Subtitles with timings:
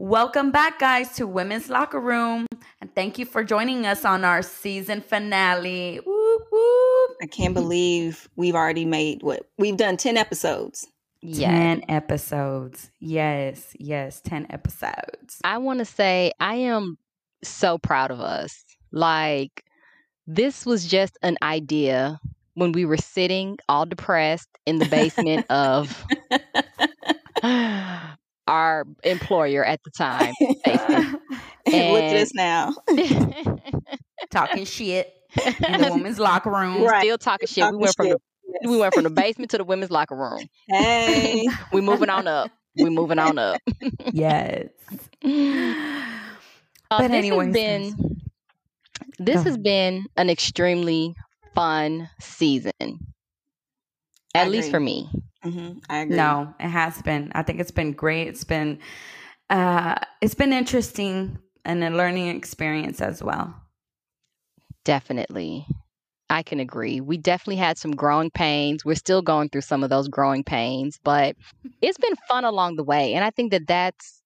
[0.00, 2.46] Welcome back, guys, to Women's Locker Room.
[2.80, 5.96] And thank you for joining us on our season finale.
[5.96, 7.16] Whoop, whoop.
[7.20, 10.88] I can't believe we've already made what we've done 10 episodes.
[11.22, 12.90] 10 episodes.
[12.98, 15.38] Yes, yes, 10 episodes.
[15.44, 16.96] I want to say I am
[17.44, 18.64] so proud of us.
[18.92, 19.66] Like,
[20.26, 22.18] this was just an idea
[22.54, 26.06] when we were sitting all depressed in the basement of
[28.50, 30.34] our employer at the time.
[31.66, 32.74] And look at us now.
[34.30, 35.12] Talking shit
[35.44, 36.82] in the women's locker room.
[36.82, 37.02] Right.
[37.02, 37.58] Still talking shit.
[37.58, 38.18] We Talking went from the
[38.62, 38.70] shit.
[38.70, 40.40] we went from the basement to the women's locker room.
[40.68, 41.46] Hey.
[41.72, 42.50] We moving on up.
[42.76, 43.60] We moving on up.
[44.12, 44.68] Yes.
[45.22, 45.28] Uh,
[46.90, 48.20] But this anyways, has been
[49.18, 51.14] this Go has been an extremely
[51.54, 52.72] fun season.
[54.34, 54.72] I At least agree.
[54.72, 55.10] for me.
[55.42, 56.16] Hmm I agree.
[56.16, 57.32] No, it has been.
[57.34, 58.28] I think it's been great.
[58.28, 58.78] It's been
[59.48, 63.54] uh it's been interesting and a learning experience as well.
[64.84, 65.66] Definitely.
[66.30, 67.00] I can agree.
[67.00, 68.84] We definitely had some growing pains.
[68.84, 71.36] We're still going through some of those growing pains, but
[71.82, 73.14] it's been fun along the way.
[73.14, 74.22] And I think that that's,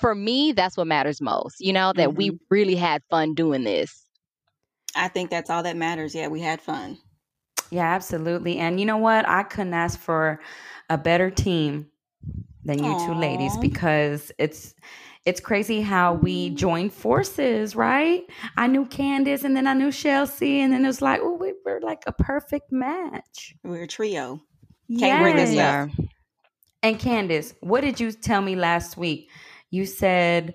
[0.00, 1.60] for me, that's what matters most.
[1.60, 4.04] You know, that we really had fun doing this.
[4.94, 6.14] I think that's all that matters.
[6.14, 6.98] Yeah, we had fun.
[7.70, 8.58] Yeah, absolutely.
[8.58, 9.28] And you know what?
[9.28, 10.40] I couldn't ask for
[10.88, 11.86] a better team
[12.64, 14.74] than you two ladies because it's
[15.26, 18.24] it's crazy how we joined forces, right?
[18.56, 21.52] I knew Candace and then I knew Chelsea and then it was like, oh, we
[21.66, 23.54] were like a perfect match.
[23.62, 24.40] We're a trio.
[24.98, 25.90] Can't bring this Yes.
[25.90, 26.06] up.
[26.82, 29.30] And Candace, what did you tell me last week?
[29.70, 30.54] You said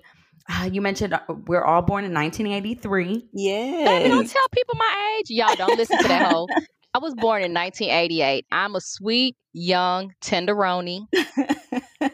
[0.50, 3.04] uh, you mentioned uh, we're all born in 1983.
[3.04, 4.08] Baby, Yes.
[4.08, 5.30] don't tell people my age.
[5.30, 6.48] Y'all don't listen to that hoe.
[6.94, 8.46] I was born in 1988.
[8.52, 11.06] I'm a sweet, young tenderoni.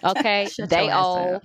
[0.05, 0.49] Okay.
[0.49, 1.43] Shut they old.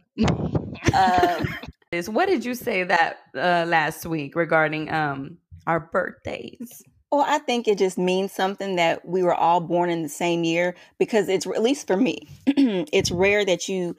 [0.94, 1.48] Um,
[1.92, 6.84] Is what did you say that uh, last week regarding um our birthdays?
[7.12, 10.44] Well, I think it just means something that we were all born in the same
[10.44, 13.96] year because it's at least for me, it's rare that you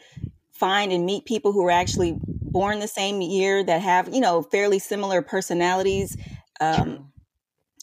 [0.52, 4.42] find and meet people who are actually born the same year that have, you know,
[4.42, 6.16] fairly similar personalities.
[6.60, 7.12] Um,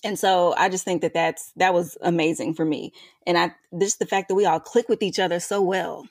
[0.03, 2.94] and so I just think that that's that was amazing for me.
[3.28, 6.06] And I just the fact that we all click with each other so well.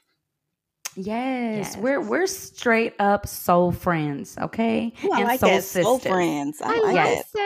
[0.94, 1.76] Yes, Yes.
[1.78, 4.92] we're we're straight up soul friends, okay?
[5.04, 5.62] Ooh, I And like soul that.
[5.62, 6.12] Soul sisters.
[6.12, 6.60] friends.
[6.62, 7.26] I, I like like it.
[7.34, 7.41] We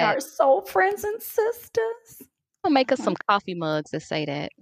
[0.00, 2.22] are soul friends and sisters.
[2.64, 4.52] We'll make us some coffee mugs that say that.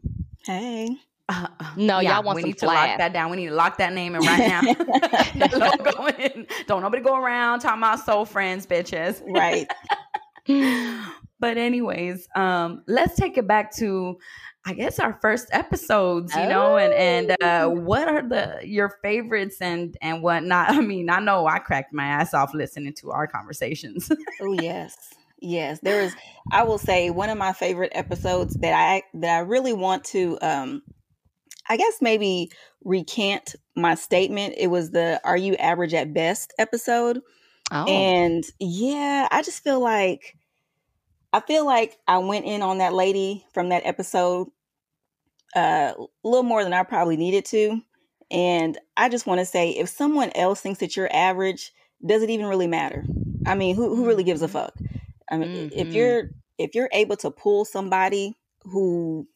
[0.44, 0.96] Hey.
[1.28, 3.30] Uh, No, y'all want we some need to lock that down.
[3.30, 4.60] We need to lock that name in right now.
[5.48, 6.46] don't go in.
[6.66, 9.22] Don't nobody go around talking about soul friends, bitches.
[9.28, 9.70] Right.
[11.40, 14.18] but anyways, um, let's take it back to
[14.66, 17.70] I guess our first episodes, you know, and and uh, Oh.
[17.70, 20.70] what are the your favorites and and whatnot.
[20.70, 24.10] I mean, I know I cracked my ass off listening to our conversations.
[24.40, 24.96] Oh yes.
[25.40, 25.80] Yes.
[25.80, 26.14] There is
[26.52, 30.38] I will say one of my favorite episodes that I that I really want to
[30.42, 30.82] um
[31.68, 32.50] I guess maybe
[32.84, 34.54] recant my statement.
[34.58, 37.20] It was the Are You Average at Best episode.
[37.70, 40.36] Oh, And yeah, I just feel like
[41.32, 44.48] I feel like I went in on that lady from that episode
[45.54, 47.80] uh, a little more than I probably needed to.
[48.30, 51.72] And I just want to say if someone else thinks that you're average,
[52.04, 53.04] does it even really matter?
[53.46, 54.74] I mean, who who really gives a fuck?
[55.30, 55.94] I mean, if Mhm.
[55.94, 56.24] you're
[56.58, 59.26] if you're able to pull somebody who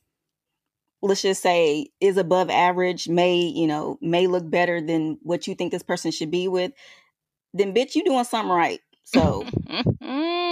[1.02, 5.54] let's just say is above average, may, you know, may look better than what you
[5.54, 6.72] think this person should be with,
[7.52, 8.80] then bitch, you doing something right.
[9.04, 9.44] So
[10.04, 10.43] Mm,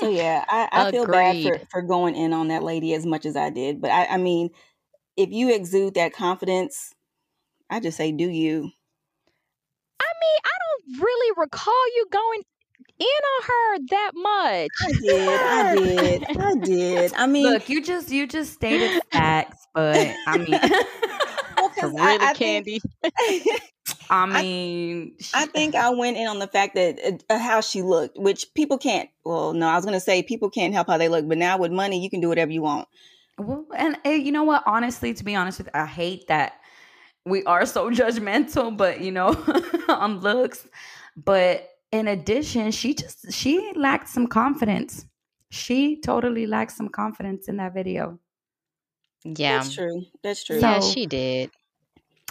[0.00, 3.26] so yeah, I, I feel bad for, for going in on that lady as much
[3.26, 3.80] as I did.
[3.80, 4.50] But I, I mean,
[5.16, 6.94] if you exude that confidence,
[7.70, 8.70] I just say do you.
[10.00, 12.42] I mean, I don't really recall you going
[12.98, 14.70] in on her that much.
[14.80, 17.14] I did, I did, I did.
[17.14, 20.48] I mean, Look, you just you just stated facts, but I mean,
[21.82, 22.80] well, 'cause really, I, I Candy.
[23.18, 23.46] Think,
[24.10, 28.18] I mean, I think I went in on the fact that uh, how she looked,
[28.18, 29.08] which people can't.
[29.24, 31.72] Well, no, I was gonna say people can't help how they look, but now with
[31.72, 32.88] money, you can do whatever you want.
[33.38, 34.62] Well, and uh, you know what?
[34.66, 36.54] Honestly, to be honest with you, I hate that
[37.24, 39.36] we are so judgmental, but you know,
[39.88, 40.66] on looks.
[41.16, 45.04] But in addition, she just she lacked some confidence.
[45.50, 48.18] She totally lacked some confidence in that video.
[49.24, 49.58] Yeah.
[49.58, 50.04] That's true.
[50.22, 50.58] That's true.
[50.60, 51.50] Yeah, she did.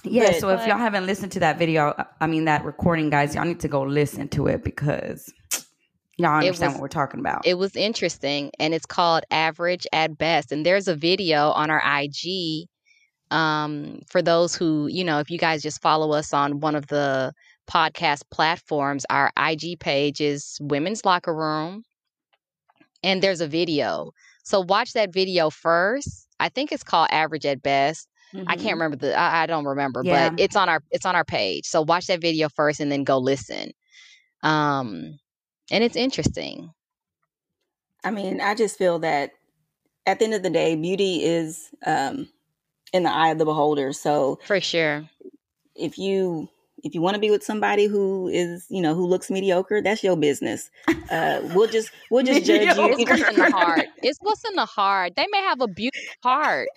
[0.03, 3.09] Yeah, But- so if y'all haven't listened to that video, uh, I mean that recording,
[3.09, 5.33] guys, y'all need to go listen to it because
[6.17, 7.45] y'all understand was- what we're talking about.
[7.45, 10.51] It was interesting, and it's called Average at Best.
[10.51, 12.67] And there's a video on our IG
[13.29, 16.87] Um, for those who, you know, if you guys just follow us on one of
[16.87, 17.33] the
[17.69, 21.83] podcast platforms, our IG page is Women's Locker Room,
[23.03, 24.11] and there's a video.
[24.43, 26.29] So watch that video first.
[26.39, 28.07] I think it's called Average at Best.
[28.33, 28.49] Mm-hmm.
[28.49, 29.17] I can't remember the.
[29.17, 30.29] I, I don't remember, yeah.
[30.29, 31.65] but it's on our it's on our page.
[31.65, 33.71] So watch that video first, and then go listen.
[34.43, 35.19] Um,
[35.71, 36.71] and it's interesting.
[38.03, 39.31] I mean, I just feel that
[40.05, 42.29] at the end of the day, beauty is um,
[42.93, 43.93] in the eye of the beholder.
[43.93, 45.09] So for sure,
[45.75, 46.49] if you
[46.83, 50.03] if you want to be with somebody who is you know who looks mediocre, that's
[50.03, 50.69] your business.
[51.09, 52.95] Uh, we'll just we'll just judge you.
[52.97, 53.85] It's what's in the heart.
[54.03, 55.13] It's what's in the heart.
[55.15, 56.69] They may have a beautiful heart.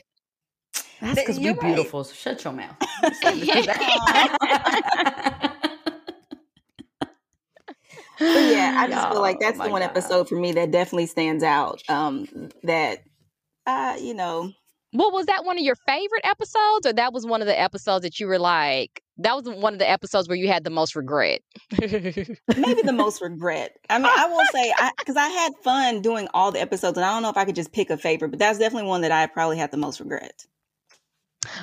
[1.01, 1.61] That's because we're right.
[1.61, 2.05] beautiful.
[2.05, 2.77] So shut your mouth.
[8.21, 9.91] But yeah, I just feel like that's oh the one God.
[9.91, 11.83] episode for me that definitely stands out.
[11.89, 12.29] Um,
[12.65, 12.99] that
[13.67, 14.53] uh, you know.
[14.93, 18.03] Well, was that one of your favorite episodes, or that was one of the episodes
[18.03, 20.97] that you were like, that was one of the episodes where you had the most
[20.97, 21.41] regret?
[21.81, 23.77] Maybe the most regret.
[23.89, 27.05] I mean, I will say, because I, I, had fun doing all the episodes, and
[27.05, 29.13] I don't know if I could just pick a favorite, but that's definitely one that
[29.13, 30.45] I probably had the most regret.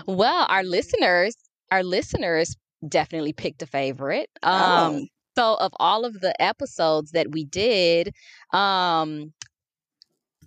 [0.08, 1.36] Well, our listeners,
[1.72, 2.56] our listeners
[2.88, 4.30] definitely picked a favorite.
[4.44, 5.06] Um, oh.
[5.38, 8.12] So, of all of the episodes that we did,
[8.54, 9.34] um,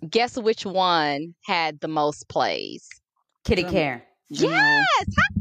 [0.09, 2.87] guess which one had the most plays?
[3.45, 4.03] Kitty um, Care.
[4.29, 4.85] Yes.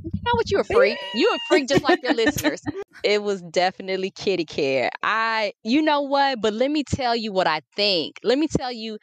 [0.02, 0.50] you know what?
[0.50, 0.98] You're a freak.
[1.14, 2.60] You're a freak just like your listeners.
[3.04, 4.90] It was definitely kitty care.
[5.02, 6.40] I, you know what?
[6.40, 8.16] But let me tell you what I think.
[8.24, 8.98] Let me tell you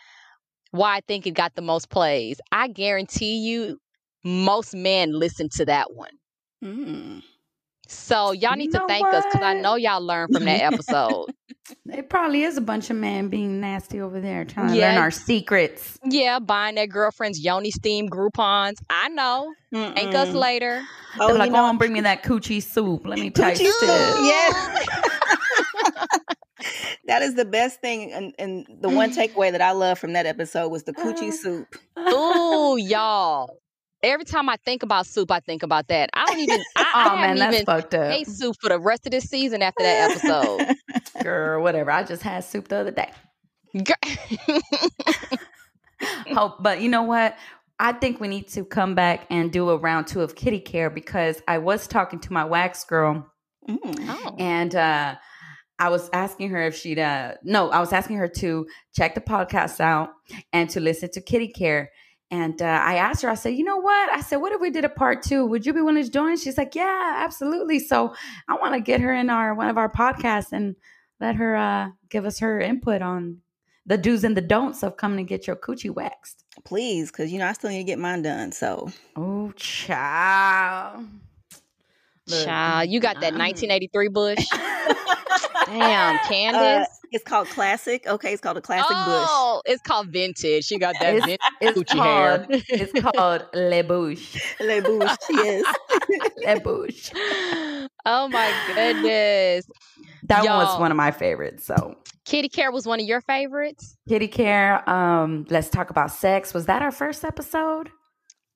[0.72, 2.40] why I think it got the most plays.
[2.52, 3.80] I guarantee you,
[4.28, 6.12] most men listen to that one.
[6.64, 7.24] Mm.
[7.88, 9.16] So y'all need you to thank what?
[9.16, 11.28] us because I know y'all learned from that episode.
[11.86, 14.90] it probably is a bunch of men being nasty over there trying yeah.
[14.90, 15.98] to learn our secrets.
[16.04, 18.80] Yeah, buying their girlfriend's Yoni steam Groupons.
[18.90, 19.54] I know.
[19.74, 19.96] Mm-mm.
[19.96, 20.84] Thank us later.
[21.20, 23.08] Oh, They're like, know, oh, bring me that coochie soup.
[23.08, 23.72] Let me taste it.
[23.72, 24.88] Yes.
[27.08, 30.26] that is the best thing, and, and the one takeaway that I love from that
[30.26, 31.76] episode was the coochie soup.
[31.96, 33.58] Oh, y'all!
[34.04, 36.10] Every time I think about soup, I think about that.
[36.14, 36.62] I don't even.
[36.76, 38.12] I, oh I man, that's even fucked up.
[38.12, 40.76] Ate soup for the rest of this season after that episode.
[41.24, 41.92] Girl, whatever.
[41.92, 43.12] I just had soup the other day.
[46.36, 47.36] oh, but you know what?
[47.80, 50.90] I think we need to come back and do a round two of kitty care
[50.90, 53.32] because I was talking to my wax girl,
[53.70, 53.78] mm.
[53.84, 54.36] oh.
[54.40, 55.16] and uh,
[55.78, 57.00] I was asking her if she'd.
[57.00, 60.10] Uh, no, I was asking her to check the podcast out
[60.54, 61.92] and to listen to kitty care
[62.30, 64.12] and uh, I asked her, I said, you know what?
[64.12, 65.46] I said, what if we did a part two?
[65.46, 66.38] Would you be willing to join?
[66.38, 67.80] She's like, yeah, absolutely.
[67.80, 68.14] So
[68.50, 70.76] I want to get her in our one of our podcasts and
[71.22, 73.38] let her uh, give us her input on
[73.86, 76.44] the do's and the don'ts of coming to get your coochie waxed.
[76.66, 78.52] Please, because you know I still need to get mine done.
[78.52, 81.06] So, oh, child.
[82.28, 84.46] Child, you got that 1983 bush.
[85.68, 86.88] Damn, uh, Candace.
[86.88, 88.06] Uh, it's called classic.
[88.08, 89.74] Okay, it's called a classic oh, bush.
[89.74, 90.66] it's called vintage.
[90.66, 92.46] She got that it's, vintage it's called, hair.
[92.50, 94.38] It's called Le Bouche.
[94.60, 95.66] Le Bouche, yes.
[96.46, 97.12] Le Bouche.
[98.06, 99.68] Oh my goodness.
[100.24, 101.66] That Y'all, one was one of my favorites.
[101.66, 103.96] So Kitty Care was one of your favorites?
[104.10, 104.88] Kitty Care.
[104.90, 106.54] Um, let's talk about sex.
[106.54, 107.90] Was that our first episode?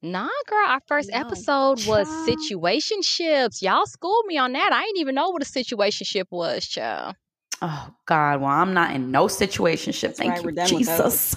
[0.02, 0.66] Nah, girl.
[0.68, 1.88] Our first no, episode child.
[1.88, 3.62] was situationships.
[3.62, 4.72] Y'all schooled me on that.
[4.72, 7.16] I didn't even know what a situationship was, child.
[7.64, 10.16] Oh God, well, I'm not in no situationship.
[10.16, 11.36] Thank you, Jesus.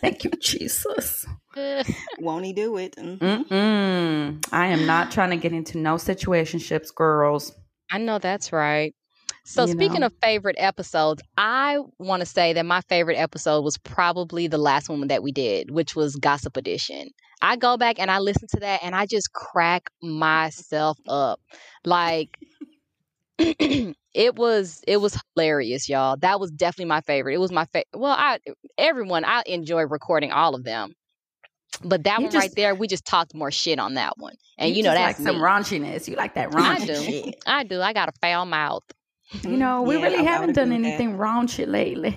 [0.00, 1.24] Thank you, Jesus.
[2.18, 2.96] Won't he do it?
[2.96, 3.18] Mm.
[3.18, 4.48] Mm-mm.
[4.50, 7.52] I am not trying to get into no situationships, girls.
[7.92, 8.92] I know that's right.
[9.44, 10.06] So, you speaking know.
[10.06, 14.88] of favorite episodes, I want to say that my favorite episode was probably the last
[14.88, 17.10] one that we did, which was Gossip Edition.
[17.42, 21.40] I go back and I listen to that and I just crack myself up.
[21.84, 22.38] Like,
[23.38, 26.16] it was it was hilarious, y'all.
[26.18, 27.34] That was definitely my favorite.
[27.34, 27.88] It was my favorite.
[27.94, 28.38] Well, I
[28.78, 30.94] everyone I enjoy recording all of them,
[31.82, 34.34] but that you one just, right there, we just talked more shit on that one.
[34.56, 36.06] And you, you know that's like some raunchiness.
[36.06, 36.94] You like that raunchy I do.
[36.94, 37.42] Shit.
[37.44, 37.82] I do.
[37.82, 38.84] I got a foul mouth.
[39.42, 42.16] You know, we yeah, really I, haven't I done anything raunchy lately.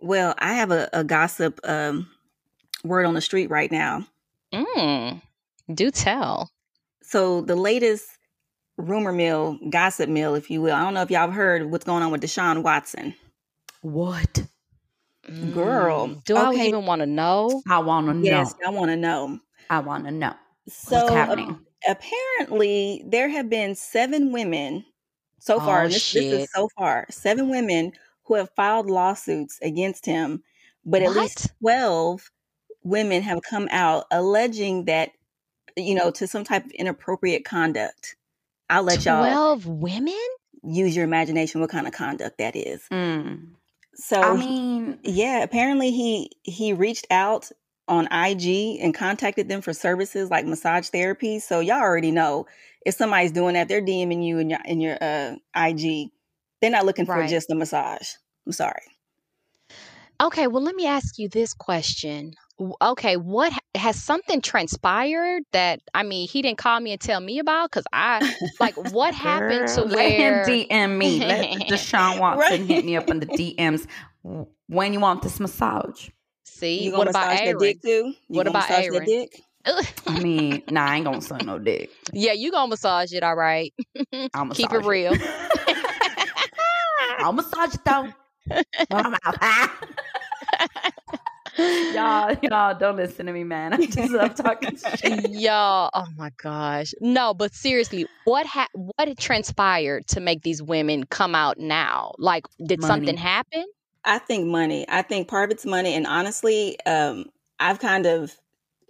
[0.00, 2.08] Well, I have a, a gossip um,
[2.84, 4.06] word on the street right now.
[4.52, 5.22] Mm,
[5.72, 6.50] do tell.
[7.02, 8.06] So the latest
[8.76, 10.74] rumor mill, gossip mill, if you will.
[10.74, 13.14] I don't know if y'all have heard what's going on with Deshaun Watson.
[13.82, 14.44] What?
[15.52, 16.08] Girl.
[16.08, 16.64] Mm, do okay.
[16.64, 17.62] I even want to know?
[17.68, 18.22] I want to know.
[18.22, 19.38] Yes, I want to know.
[19.68, 20.34] I want to know.
[20.68, 21.50] So what's happening?
[21.50, 24.84] Uh, apparently, there have been seven women
[25.38, 25.84] so far.
[25.84, 27.92] Oh, this, this, is so far seven women
[28.24, 30.42] who have filed lawsuits against him,
[30.84, 31.10] but what?
[31.10, 32.30] at least twelve
[32.88, 35.10] women have come out alleging that
[35.78, 38.16] you know, to some type of inappropriate conduct.
[38.68, 40.18] I'll let y'all 12 women?
[40.64, 42.82] use your imagination what kind of conduct that is.
[42.90, 43.50] Mm.
[43.94, 47.50] So I mean, yeah, apparently he he reached out
[47.86, 51.38] on IG and contacted them for services like massage therapy.
[51.38, 52.46] So y'all already know
[52.84, 56.10] if somebody's doing that, they're DMing you in your in your uh, IG.
[56.60, 58.14] They're not looking for just a massage.
[58.46, 58.82] I'm sorry.
[60.20, 62.34] Okay, well, let me ask you this question.
[62.58, 67.20] W- Okay, what has something transpired that I mean he didn't call me and tell
[67.20, 67.70] me about?
[67.70, 71.18] Because I like what happened to girl, let him DM me.
[71.20, 72.66] Let Deshaun Watson Right.
[72.66, 73.86] hit me up in the DMs
[74.66, 76.08] when you want this massage.
[76.44, 77.58] see You what gonna about massage Aaron?
[77.58, 77.88] dick too?
[77.88, 79.06] You What gonna about massage that Aaron?
[79.06, 79.42] dick?
[80.06, 81.90] I mean, nah, I ain't gonna suck no dick.
[82.12, 83.72] yeah, you gonna massage it, all right?
[84.34, 85.14] I'll Keep it real.
[87.20, 88.08] I'll massage it though.
[91.58, 92.42] I'm out.
[92.42, 93.72] y'all, y'all, don't listen to me, man.
[93.72, 95.30] I'm just I'm talking shit.
[95.30, 96.94] Y'all, oh my gosh.
[97.00, 102.12] No, but seriously, what ha- what had transpired to make these women come out now?
[102.18, 103.64] Like, did something happen?
[104.04, 104.86] I think money.
[104.88, 107.26] I think part of it's money, and honestly, um,
[107.60, 108.36] I've kind of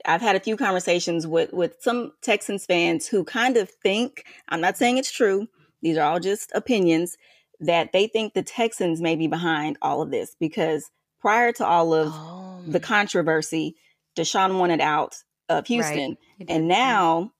[0.04, 4.60] I've had a few conversations with with some Texans fans who kind of think I'm
[4.60, 5.48] not saying it's true.
[5.82, 7.16] These are all just opinions
[7.60, 11.94] that they think the Texans may be behind all of this because prior to all
[11.94, 13.76] of Oh, the controversy,
[14.16, 15.16] Deshaun wanted out
[15.48, 16.50] of Houston, did.
[16.50, 16.68] and mm-hmm.
[16.68, 17.32] now.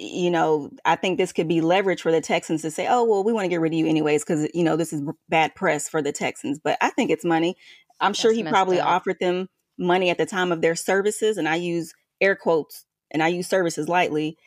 [0.00, 3.24] You know, I think this could be leverage for the Texans to say, "Oh, well,
[3.24, 5.88] we want to get rid of you anyways because you know this is bad press
[5.88, 7.56] for the Texans." But I think it's money.
[7.98, 8.86] I'm sure he probably up.
[8.86, 13.22] offered them money at the time of their services, and I use air quotes and
[13.22, 14.38] I use services lightly.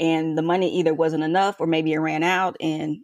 [0.00, 2.98] And the money either wasn't enough or maybe it ran out, and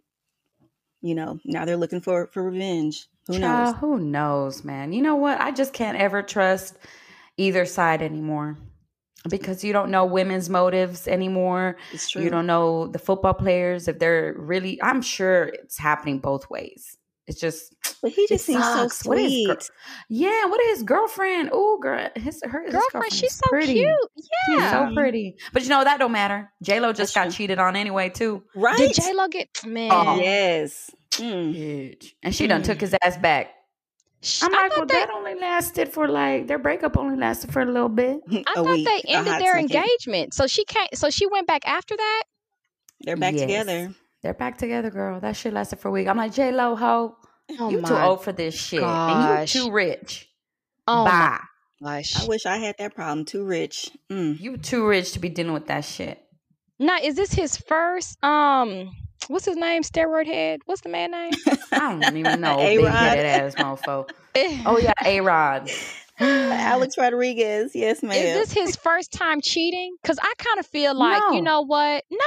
[1.01, 3.07] you know now they're looking for for revenge.
[3.27, 3.79] Who Child, knows?
[3.81, 4.93] Who knows, man?
[4.93, 5.39] You know what?
[5.41, 6.77] I just can't ever trust
[7.37, 8.57] either side anymore
[9.29, 11.77] because you don't know women's motives anymore.
[11.91, 12.21] It's true.
[12.21, 14.81] You don't know the football players if they're really.
[14.83, 16.97] I'm sure it's happening both ways.
[17.27, 19.03] It's just but he it just seems so sucks.
[19.03, 19.47] What is sweet.
[19.47, 19.57] gir-
[20.09, 20.45] yeah.
[20.45, 21.49] What is his girlfriend?
[21.51, 23.73] Oh, girl, his her his girlfriend, she's so pretty.
[23.73, 23.89] cute.
[24.15, 24.29] She's
[24.59, 24.87] Yeah.
[24.89, 25.35] so pretty.
[25.51, 26.51] But you know that don't matter.
[26.61, 27.31] J Lo just That's got true.
[27.31, 28.43] cheated on anyway too.
[28.55, 28.77] right?
[28.77, 29.89] Did J Lo get man?
[29.91, 30.17] Oh.
[30.19, 30.91] yes.
[31.17, 31.53] Mm.
[31.53, 32.15] Huge.
[32.23, 33.51] And she done took his ass back.
[34.41, 37.61] I'm I like, well, they, that only lasted for like their breakup only lasted for
[37.61, 38.19] a little bit.
[38.31, 39.71] I thought week, they ended their second.
[39.71, 40.33] engagement.
[40.33, 40.95] So she can't.
[40.97, 42.23] So she went back after that.
[43.01, 43.41] They're back Yes.
[43.43, 43.93] together.
[44.23, 45.19] They're back together, girl.
[45.19, 46.07] That shit lasted for a week.
[46.07, 47.15] I'm like, J Lo, ho,
[47.59, 49.37] Oh you too old for this shit, gosh.
[49.55, 50.27] and you too rich.
[50.87, 51.39] Oh my Bye.
[51.83, 52.15] gosh.
[52.19, 53.25] I wish I had that problem.
[53.25, 53.91] Too rich.
[54.09, 54.39] Mm.
[54.39, 56.19] You too rich to be dealing with that shit.
[56.79, 58.17] Now, is this his first?
[58.23, 58.89] Um,
[59.27, 59.83] what's his name?
[59.83, 60.61] Steroid head.
[60.65, 61.33] What's the man name?
[61.71, 62.59] I don't even know.
[62.59, 62.83] A-Rod.
[62.83, 64.09] Big headed ass mofo.
[64.65, 65.69] Oh yeah, A Rod.
[66.19, 67.71] Alex Rodriguez.
[67.73, 68.11] Yes, ma'am.
[68.13, 69.95] Is this his first time cheating?
[70.01, 72.03] Because I kind of feel like you know what?
[72.11, 72.17] No.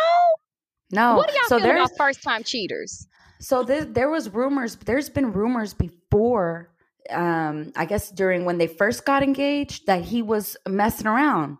[0.90, 1.16] No.
[1.16, 3.06] what do y'all so feel there's about first time cheaters?
[3.40, 4.76] so there, there was rumors.
[4.76, 6.70] There's been rumors before.
[7.10, 11.58] Um, I guess during when they first got engaged, that he was messing around,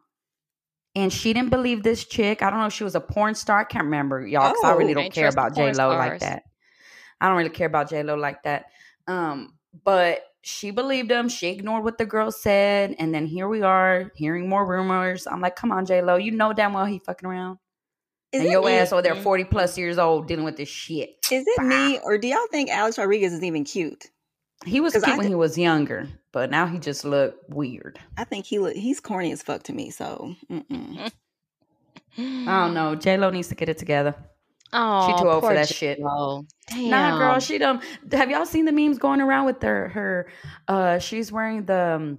[0.98, 2.42] and she didn't believe this chick.
[2.42, 3.60] I don't know if she was a porn star.
[3.60, 4.50] I can't remember, y'all.
[4.52, 5.00] Because I really Oh.
[5.00, 6.42] don't care about J Lo like that.
[7.20, 8.66] I don't really care about J Lo like that.
[9.06, 11.28] Um, but she believed him.
[11.28, 15.26] She ignored what the girl said, and then here we are hearing more rumors.
[15.26, 17.58] I'm like, come on, J Lo, you know damn well he fucking around,
[18.32, 18.72] Is and your me?
[18.72, 19.22] ass over there Mhm.
[19.22, 21.10] 40 plus years old dealing with this shit.
[21.30, 24.06] Is it me, or do y'all think Alex Rodriguez is even cute?
[24.66, 27.98] He was cute I when d- he was younger, but now he just look weird.
[28.16, 29.90] I think he look, he's corny as fuck to me.
[29.90, 31.10] So mm-mm.
[32.18, 32.94] I don't know.
[32.96, 34.14] J Lo needs to get it together.
[34.72, 35.96] Oh, She too old for that shit.
[35.96, 36.44] J-Lo.
[36.68, 36.90] Damn.
[36.90, 37.80] Nah, girl, she done.
[38.12, 39.88] Have y'all seen the memes going around with her?
[39.88, 40.28] Her,
[40.68, 42.18] uh, she's wearing the um,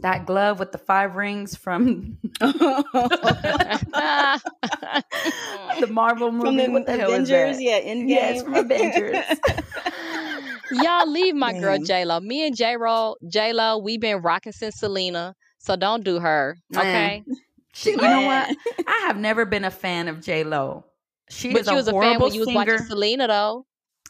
[0.00, 2.84] that glove with the five rings from the
[5.90, 6.46] Marvel movie.
[6.46, 7.62] from the what the hell is Avengers, that?
[7.62, 8.08] yeah, Endgame.
[8.08, 9.24] Yes, from Avengers.
[10.70, 11.84] Y'all leave my girl Man.
[11.84, 12.20] J Lo.
[12.20, 15.34] Me and J Lo, J Lo, we been rocking since Selena.
[15.58, 16.56] So don't do her.
[16.76, 17.22] Okay.
[17.74, 18.56] She- you know what?
[18.86, 20.84] I have never been a fan of J Lo.
[21.30, 22.58] She But is you was a fan horrible when you was singer.
[22.72, 23.66] watching Selena though.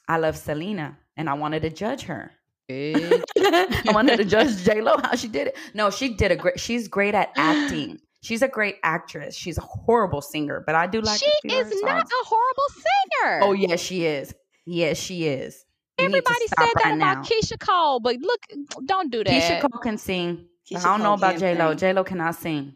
[0.08, 2.32] I love Selena, and I wanted to judge her.
[2.70, 5.56] I wanted to judge J Lo how she did it.
[5.74, 6.58] No, she did a great.
[6.58, 7.98] She's great at acting.
[8.24, 9.34] She's a great actress.
[9.34, 11.18] She's a horrible singer, but I do like.
[11.18, 13.40] she a few of is her not a horrible singer.
[13.42, 14.32] Oh yes, she is.
[14.64, 15.64] Yes, she is.
[15.98, 17.22] You need to Everybody stop said that right about now.
[17.22, 18.40] Keyshia Cole, but look,
[18.86, 19.28] don't do that.
[19.32, 20.46] Keyshia Cole can sing.
[20.70, 21.74] Keyshia I don't know about J Lo.
[21.74, 22.74] J Lo cannot sing.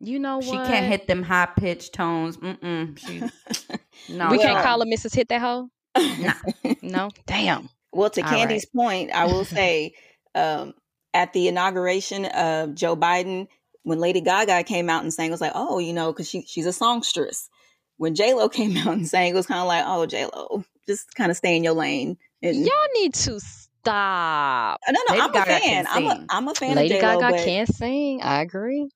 [0.00, 0.44] you know what?
[0.44, 2.36] She can't hit them high pitched tones.
[2.36, 2.98] Mm-mm.
[2.98, 3.20] She
[4.14, 4.28] no.
[4.30, 5.14] We Well- can't call her Mrs.
[5.14, 5.68] Hit That Hole.
[5.96, 6.32] Nah.
[6.82, 7.68] No, damn.
[7.92, 9.94] Well, to All Candy's point, I will say
[10.34, 10.74] um,
[11.14, 13.48] at the inauguration of Joe Biden,
[13.82, 16.42] when Lady Gaga came out and sang, it was like, oh, you know, because she
[16.42, 17.48] she's a songstress.
[17.96, 20.64] When J Lo came out and sang, it was kind of like, oh, J Lo,
[20.88, 22.16] just kind of stay in your lane.
[22.42, 24.80] And, Y'all need to stop.
[24.88, 25.86] no, no, Lady I'm Gaga a fan.
[25.88, 26.26] I'm a sing.
[26.30, 27.20] I'm a fan Lady of J Lo.
[27.20, 28.22] Gaga but can't sing.
[28.22, 28.88] I agree.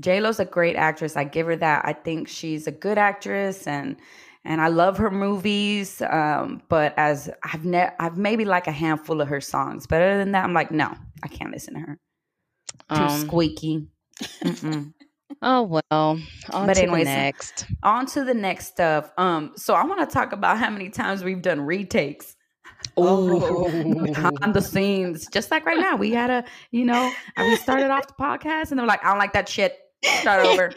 [0.00, 1.16] J Lo's a great actress.
[1.16, 1.82] I give her that.
[1.84, 3.96] I think she's a good actress, and
[4.44, 6.02] and I love her movies.
[6.02, 10.18] Um, but as I've ne- I've maybe like a handful of her songs, but other
[10.18, 11.98] than that, I'm like, no, I can't listen to her.
[12.94, 13.86] Too Um, squeaky.
[15.42, 15.82] Oh well.
[15.90, 17.66] On But to anyways, the next.
[17.82, 19.10] On to the next stuff.
[19.18, 22.36] Um, so I want to talk about how many times we've done retakes.
[22.96, 23.70] Oh.
[24.04, 25.26] behind the scenes.
[25.32, 28.70] Just like right now, we had a, you know, and we started off the podcast
[28.70, 29.78] and they're like, I don't like that shit.
[30.02, 30.72] Start over.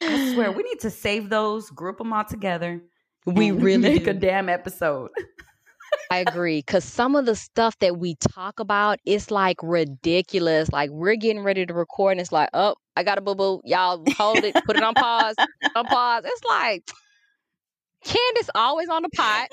[0.00, 2.82] I swear, we need to save those, group them all together.
[3.26, 5.10] We and really make a damn episode.
[6.10, 6.62] I agree.
[6.62, 10.70] Cause some of the stuff that we talk about is like ridiculous.
[10.70, 13.60] Like we're getting ready to record and it's like, oh, I got a boo boo.
[13.64, 15.36] Y'all hold it, put it on pause,
[15.74, 16.22] on pause.
[16.24, 16.84] It's like
[18.04, 19.48] Candace always on the pot.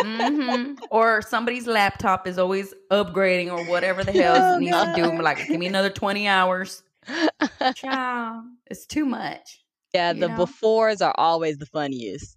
[0.00, 4.92] hmm Or somebody's laptop is always upgrading or whatever the hell Oh, it needs to
[4.94, 5.10] do.
[5.10, 6.82] We're like, give me another 20 hours.
[7.74, 9.64] Child, it's too much.
[9.92, 10.46] yeah, the know?
[10.46, 12.36] befores are always the funniest.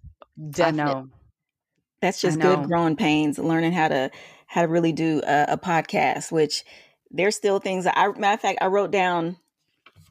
[0.50, 1.10] Definitely.
[2.02, 2.08] I know.
[2.08, 4.10] That's just good growing pains, learning how to
[4.46, 6.30] how to really do a, a podcast.
[6.32, 6.64] Which
[7.10, 9.36] there's still things that I matter of fact I wrote down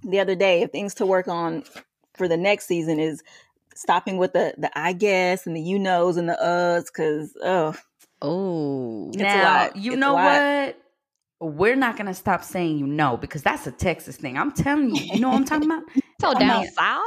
[0.03, 1.63] the other day of things to work on
[2.15, 3.23] for the next season is
[3.75, 7.75] stopping with the the I guess and the you knows and the uhs because oh
[8.21, 9.11] Oh.
[9.15, 10.77] Now, you It's know what?
[11.39, 14.37] We're not gonna stop saying you know because that's a Texas thing.
[14.37, 15.83] I'm telling you, you know what I'm talking about.
[16.21, 17.01] So I down mean- south?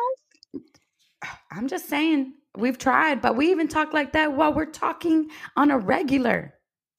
[1.56, 5.70] I'm just saying we've tried, but we even talk like that while we're talking on
[5.70, 6.54] a regular.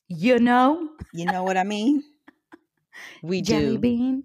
[0.08, 2.04] You know, you know what I mean.
[3.22, 3.78] We jelly do.
[3.78, 4.24] bean.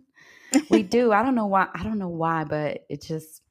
[0.68, 1.12] We do.
[1.12, 1.68] I don't know why.
[1.74, 3.42] I don't know why, but it just.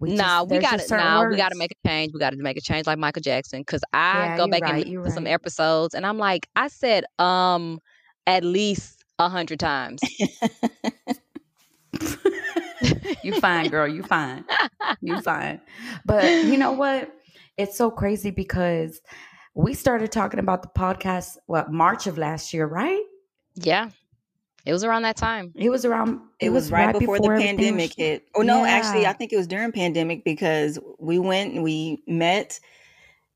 [0.00, 2.12] We nah, just, we got to nah, we got to make a change.
[2.12, 4.84] We got to make a change like Michael Jackson because I Yeah, go back right,
[4.84, 7.80] and you're some episodes, and I'm like, I said um
[8.26, 10.00] at least a hundred times.
[13.22, 13.88] you fine, girl.
[13.88, 14.44] You fine.
[15.00, 15.60] You fine.
[16.04, 17.12] But you know what?
[17.56, 19.00] It's so crazy because
[19.54, 23.02] we started talking about the podcast what March of last year, right?
[23.54, 23.90] yeah,
[24.64, 25.52] it was around that time.
[25.56, 26.20] It was around.
[26.40, 28.28] It, was, right before, the pandemic was- hit.
[28.36, 32.60] Oh no, actually, I think it was during pandemic because we went and we met,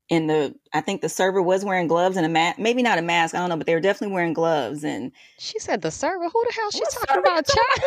[0.09, 2.57] in the I think the server was wearing gloves and a mask.
[2.57, 3.35] Maybe not a mask.
[3.35, 4.83] I don't know, but they were definitely wearing gloves.
[4.83, 6.27] And She said the server.
[6.27, 7.47] Who the hell she talking server about?
[7.47, 7.79] you Child?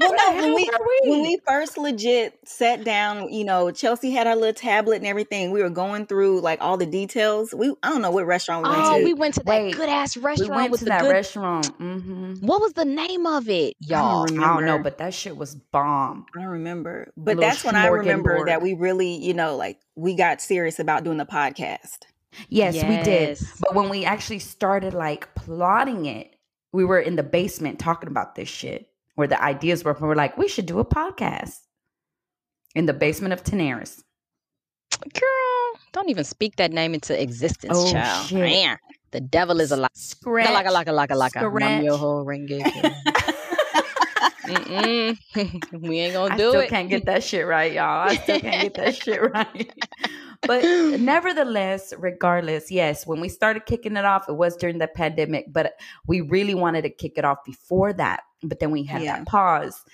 [0.00, 0.70] well, no, when hell we
[1.10, 5.52] when we first legit sat down, you know, Chelsea had her little tablet and everything.
[5.52, 7.54] We were going through like all the details.
[7.54, 9.04] We I don't know what restaurant we went Oh, to.
[9.04, 10.50] we went to that Wait, good ass restaurant.
[10.50, 11.10] We went with to the that good.
[11.12, 11.66] restaurant.
[11.76, 14.26] hmm what was the name of it, y'all?
[14.26, 16.26] don't I don't know, but that shit was bomb.
[16.36, 17.12] I don't remember.
[17.16, 21.04] But that's when I remember that we really, you know, like we got serious about
[21.04, 21.98] doing the podcast.
[22.48, 23.38] Yes, we did.
[23.60, 26.34] But when we actually started like plotting it,
[26.72, 29.92] we were in the basement talking about this shit where the ideas were.
[30.00, 31.58] We were like, we should do a podcast
[32.74, 34.02] in the basement of Tenaris.
[35.12, 38.26] Girl, don't even speak that name into existence, Oh, child.
[38.26, 38.38] shit.
[38.38, 38.78] Man,
[39.10, 39.88] the devil is a lie.
[39.94, 40.46] Scratch.
[40.48, 41.28] Laka laka laka laka.
[41.40, 41.60] Scratch.
[41.60, 42.90] Nam-myoho Renge Kyo.
[44.46, 45.18] Mm-mm.
[45.82, 46.48] we ain't gonna do it.
[46.48, 46.68] I still it.
[46.68, 48.08] can't get that shit right, y'all.
[48.08, 49.72] I still can't get that shit right.
[50.46, 50.62] But
[51.00, 55.74] nevertheless, regardless, yes, when we started kicking it off, it was during the pandemic, but
[56.06, 58.22] we really wanted to kick it off before that.
[58.42, 59.18] But then we had Yeah.
[59.18, 59.84] that pause.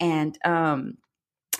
[0.00, 0.98] And um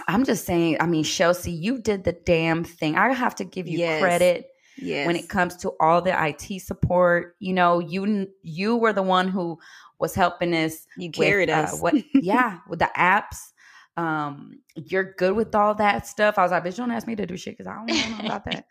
[0.09, 2.97] I'm just saying, I mean, Chelsea, you did the damn thing.
[2.97, 4.01] I have to give you Yes.
[4.01, 4.47] credit
[4.79, 5.07] Yes.
[5.07, 7.37] when it comes to all the IT support.
[7.41, 9.59] You know, you you were the one who
[10.01, 11.81] was helping us you with, carried uh, us.
[11.81, 13.52] what yeah, with the apps.
[13.97, 16.39] Um, you're good with all that stuff.
[16.39, 18.45] I was like, bitch, don't ask me to do shit because I don't know about
[18.47, 18.67] that.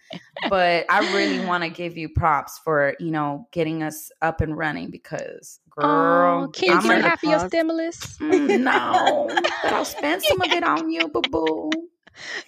[0.50, 4.58] But I really want to give you props for, you know, getting us up and
[4.58, 8.18] running because girl, Oh, can you I'm give me gonna- half of your stimulus?
[8.18, 9.30] Mm, no,
[9.64, 11.72] but I'll spend some of it on you, boo boo.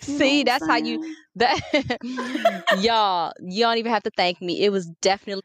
[0.01, 1.59] See, that's how you that
[2.75, 3.33] y'all.
[3.39, 4.61] You don't even have to thank me.
[4.63, 5.43] It was definitely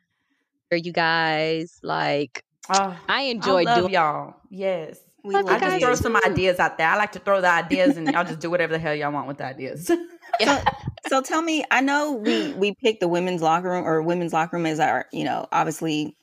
[0.70, 1.78] for you guys.
[1.82, 3.94] Like Oh, I I enjoyed love doing.
[3.94, 4.34] y'all.
[4.50, 4.98] Yes.
[5.24, 6.88] We Love I just guys throw some ideas out there.
[6.88, 9.26] I like to throw the ideas and y'all just do whatever the hell y'all want
[9.28, 9.90] with the ideas.
[10.44, 10.62] So,
[11.08, 14.58] so tell me, I know we we picked the women's locker room or women's locker
[14.58, 16.14] room as our, you know, obviously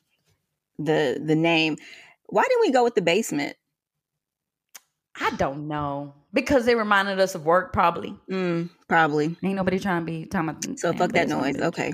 [0.78, 1.76] the the name.
[2.26, 3.56] Why didn't we go with the basement?
[5.20, 6.14] I don't know.
[6.32, 8.14] Because they reminded us of work, probably.
[8.30, 9.36] Mm, probably.
[9.42, 11.56] Ain't nobody trying to be talking about So fuck that noise.
[11.56, 11.62] bitch.
[11.64, 11.92] Okay.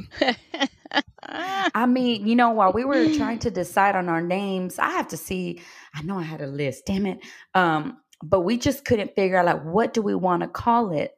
[1.22, 5.08] I mean, you know, while we were trying to decide on our names, I have
[5.08, 5.62] to see.
[5.94, 6.86] I know I had a list.
[6.86, 7.20] Damn it.
[7.54, 11.12] Um, but we just couldn't figure out like what do we want to call it.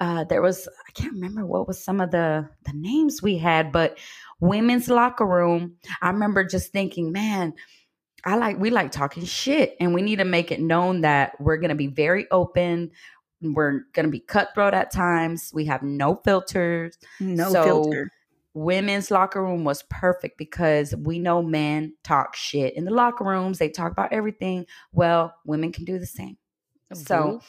[0.00, 3.72] Uh, there was I can't remember what was some of the the names we had,
[3.72, 3.98] but
[4.40, 5.76] women's locker room.
[6.02, 7.54] I remember just thinking, man,
[8.24, 11.56] I like we like talking shit, and we need to make it known that we're
[11.56, 12.90] gonna be very open.
[13.40, 15.50] We're gonna be cutthroat at times.
[15.54, 16.98] We have no filters.
[17.20, 18.10] No So, filter.
[18.58, 23.58] Women's locker room was perfect because we know men talk shit in the locker rooms.
[23.58, 24.66] They talk about everything.
[24.92, 26.36] Well, women can do the same.
[26.94, 27.40] So.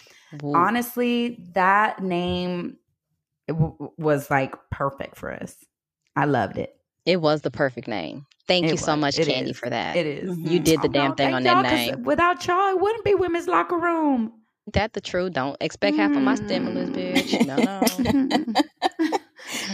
[0.44, 2.78] Honestly, that name
[3.48, 5.56] w- was like perfect for us.
[6.16, 6.76] I loved it.
[7.06, 8.26] it was the perfect name.
[8.48, 9.58] Thank It you so much, It Candy, is.
[9.58, 9.96] for that.
[9.96, 10.38] It is.
[10.38, 10.64] You mm-hmm.
[10.64, 12.04] did the Oh, damn no, thing on that name.
[12.04, 14.34] Without y'all, it wouldn't be women's locker room.
[14.74, 15.34] That the truth.
[15.34, 16.96] Don't expect half of my stimulus, mm.
[17.16, 17.46] bitch.
[17.46, 18.62] No, no.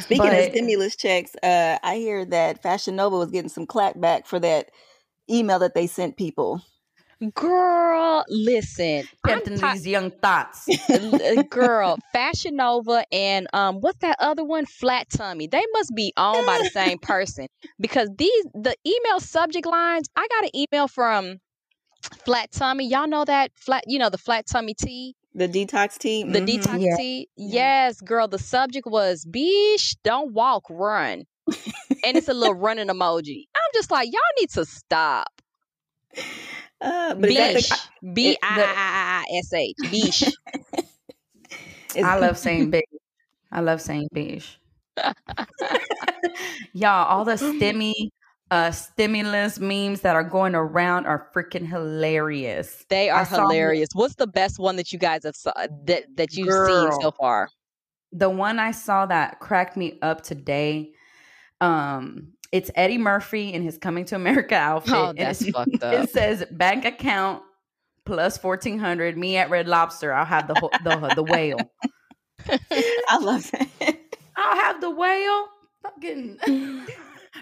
[0.06, 4.28] Speaking of stimulus checks, uh, I hear that Fashion Nova was getting some clack back
[4.28, 4.70] for that
[5.30, 6.62] email that they sent people.
[7.34, 9.06] Girl, listen.
[9.24, 10.70] I'm Tempting ti- these young thoughts.
[10.94, 14.66] uh, girl, Fashion Nova and um what's that other one?
[14.66, 15.48] Flat Tummy.
[15.48, 17.48] They must be owned by the same person
[17.80, 20.08] because these the email subject lines.
[20.16, 21.40] I got an email from
[22.26, 22.88] Flat Tummy.
[22.88, 26.32] Y'all know that flat, you know, the Flat Tummy tea, The detox team.
[26.32, 26.48] the mhm.
[26.48, 26.96] detox Yeah.
[26.98, 27.30] tea.
[27.36, 27.54] Yeah.
[27.88, 28.28] Yes, girl.
[28.28, 31.26] The subject was "Beesh, don't walk, run,"
[32.04, 33.44] and it's a little running emoji.
[33.56, 35.28] I'm just like, y'all need to stop.
[36.82, 39.76] Uh, but is Beesh, B I I I S H.
[39.92, 40.34] Beesh.
[42.04, 42.84] I love saying beige.
[43.52, 44.56] I love saying beige.
[46.74, 48.10] Y'all, all the stimmy,
[48.56, 52.86] uh, stimulus memes that are going around are freaking hilarious.
[52.88, 53.90] They are hilarious.
[53.92, 55.52] What's the best one that you guys have saw,
[55.86, 57.50] that that you've seen so far?
[58.14, 60.94] The one I saw that cracked me up today,
[61.60, 64.94] um, it's Eddie Murphy in his Coming to America outfit.
[64.96, 65.94] Oh, that's fucked up.
[65.94, 67.44] It says bank account
[68.06, 69.18] plus fourteen hundred.
[69.18, 70.14] Me at Red Lobster.
[70.14, 70.54] I'll have the
[70.86, 71.60] the the whale.
[73.10, 74.18] I love it.
[74.38, 75.48] I'll have the whale.
[75.84, 76.40] Fucking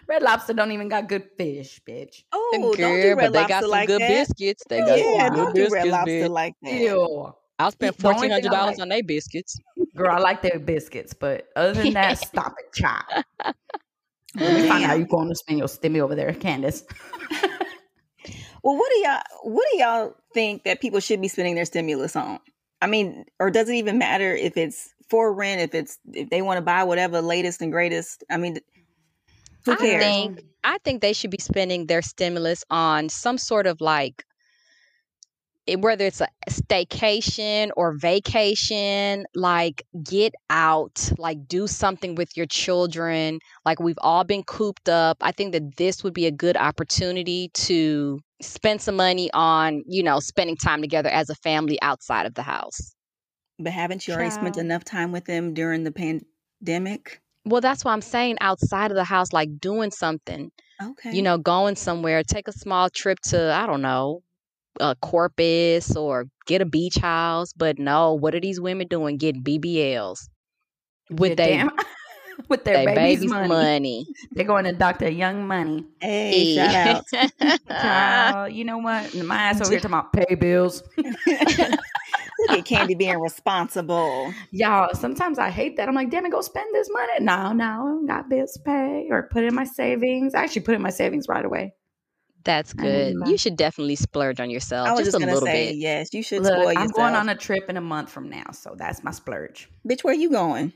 [0.08, 2.24] Red Lobster don't even got good fish, bitch.
[2.32, 4.08] Oh, don't Girl, do Red but they Lobster got some like good that.
[4.10, 4.64] biscuits.
[4.70, 6.30] They got Yeah, some good don't do Red Lobster bitch.
[6.30, 6.74] like that.
[6.74, 7.34] Ew.
[7.60, 9.58] I'll spend The only fourteen thing I hundred dollars like- on their biscuits.
[9.96, 13.24] Girl, I like their biscuits, but other than that, stop it, child.
[14.36, 15.00] Let me find out Damn.
[15.02, 16.84] you going to spend your stimmy over there, Candace.
[18.64, 22.16] Well, what do y'all what do y'all think that people should be spending their stimulus
[22.16, 22.40] on?
[22.82, 26.42] I mean, or does it even matter if it's for rent, if it's if they
[26.42, 28.24] want to buy whatever latest and greatest?
[28.30, 28.60] I mean,
[29.66, 33.82] who I think I think they should be spending their stimulus on some sort of
[33.82, 34.24] like
[35.66, 42.46] it, whether it's a staycation or vacation, like get out, like do something with your
[42.46, 43.40] children.
[43.66, 45.18] Like we've all been cooped up.
[45.22, 50.04] I think that this would be a good opportunity to spend some money on, you
[50.04, 52.94] know, spending time together as a family outside of the house.
[53.58, 57.23] But haven't you already spent enough time with them during the pandemic?
[57.46, 60.52] Well, that's why I'm saying outside of the house, like doing something.
[60.82, 61.14] Okay.
[61.16, 64.22] you know, going somewhere, take a small trip to, I don't know,
[64.80, 67.54] uh, Corpus or get a beach house.
[67.54, 69.18] But no, what are these women doing?
[69.18, 70.28] Getting BBLs
[71.10, 71.70] with Their
[72.50, 73.48] with their baby's, baby's money.
[73.48, 74.08] money.
[74.32, 75.10] They're going to Dr.
[75.10, 75.86] Young Money.
[76.02, 77.60] Hey, shout out.
[77.70, 79.14] Child, you know what?
[79.16, 80.84] My ass over here talking about pay bills.
[82.50, 84.34] Look at Candy being responsible.
[84.52, 85.88] Y'all, sometimes I hate that.
[85.88, 87.12] I'm like, damn it, go spend this money.
[87.22, 90.36] No, no, I got bills pay or put in my savings.
[90.36, 91.74] I actually put in my savings right away.
[92.44, 93.30] That's I didn't good.
[93.30, 95.76] You should definitely splurge on yourself I was just, just a gonna little say bit.
[95.78, 96.14] yes.
[96.14, 96.94] You should Look, spoil I'm yourself.
[96.94, 99.70] going on a trip in a month from now, so that's my splurge.
[99.88, 100.74] Bitch, where you going?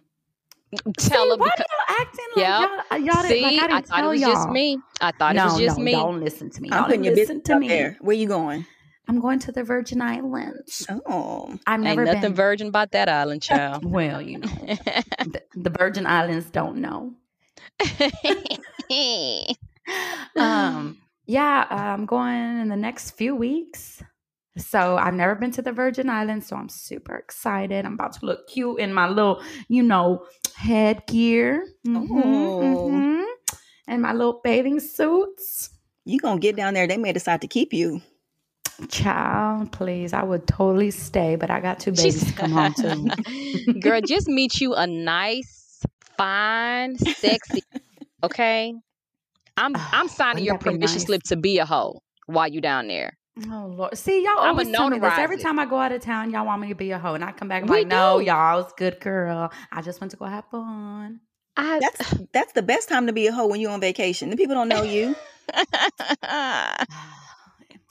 [0.97, 2.59] Tell See, her why because y'all acting like Yep.
[2.59, 4.29] y'all, uh, y'all see, didn't, like I I, didn't thought it tell was y'all.
[4.31, 4.77] just me.
[5.01, 5.91] I thought it was just no, me.
[5.91, 6.69] don't listen to me.
[6.71, 7.67] I'm Y'all putting didn't your listen business to me.
[7.67, 7.97] there.
[8.01, 8.65] Where you going?
[9.07, 10.85] I'm going to the Virgin Islands.
[11.05, 12.35] Oh, I've never Ain't nothing been.
[12.35, 13.85] virgin about that island, child.
[13.89, 17.13] well, you know, the, the Virgin Islands don't know.
[20.35, 24.03] Um, yeah, I'm going in the next few weeks.
[24.57, 27.85] So I've never been to the Virgin Islands, so I'm super excited.
[27.85, 31.65] I'm about to look cute in my little, you know, headgear.
[31.85, 32.89] Mhm, Oh.
[32.89, 33.23] mhm.
[33.87, 35.69] And my little bathing suits.
[36.05, 36.87] you gonna get down there?
[36.87, 38.01] They may decide to keep you.
[38.89, 40.13] Child, please.
[40.13, 43.79] I would totally stay, but I got two She babies to come home to.
[43.81, 45.81] Girl, just meet you a nice,
[46.17, 47.63] fine, sexy.
[48.23, 48.73] Okay,
[49.57, 51.05] I'm Ah, I'm signing your that permission nice?
[51.05, 53.13] slip to be a hoe while you down there.
[53.51, 53.97] Oh Lord!
[53.97, 55.13] See, y'all I'ma always tell me this.
[55.17, 57.23] Every time I go out of town, y'all want me to be a hoe, and
[57.23, 57.63] I come back.
[57.63, 59.51] I'm We like, no, y'all, I was good girl.
[59.71, 61.21] I just went to go have fun.
[61.55, 64.29] I, That's that's the best time to be a hoe when you're on vacation.
[64.29, 65.15] The people don't know you.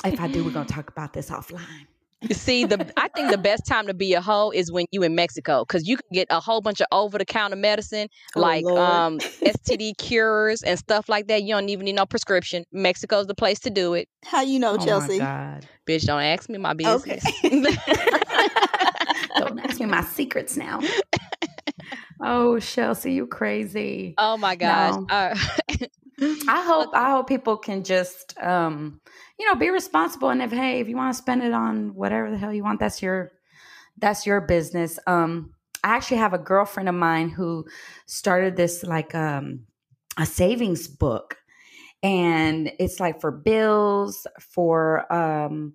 [0.04, 1.86] If I do, we're gonna talk about this offline.
[2.22, 5.02] You see, the I think the best time to be a hoe is when you
[5.02, 8.40] in Mexico because you can get a whole bunch of over the counter medicine Oh,
[8.40, 8.78] like Lord.
[8.78, 11.42] um STD cures and stuff like that.
[11.42, 12.64] You don't even need no prescription.
[12.72, 14.08] Mexico's the place to do it.
[14.24, 15.18] How you know, Oh Chelsea?
[15.18, 15.66] my God.
[15.86, 17.18] Bitch, don't ask me my Okay.
[17.20, 17.42] business.
[19.36, 20.82] Don't ask me my secrets now.
[22.20, 24.14] Oh, Chelsea, you crazy.
[24.18, 24.94] oh my gosh.
[24.94, 25.06] No.
[25.08, 25.34] Uh,
[26.20, 29.00] I hope I hope people can just um
[29.38, 32.30] you know be responsible and if hey if you want to spend it on whatever
[32.30, 33.32] the hell you want that's your
[33.98, 34.98] that's your business.
[35.06, 35.52] Um
[35.84, 37.66] I actually have a girlfriend of mine who
[38.06, 39.66] started this like um
[40.16, 41.36] a savings book
[42.02, 45.74] and it's like for bills for um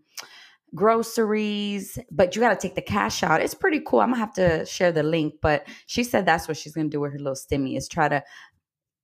[0.73, 4.33] groceries but you got to take the cash out it's pretty cool i'm gonna have
[4.33, 7.33] to share the link but she said that's what she's gonna do with her little
[7.35, 8.23] stimmy is try to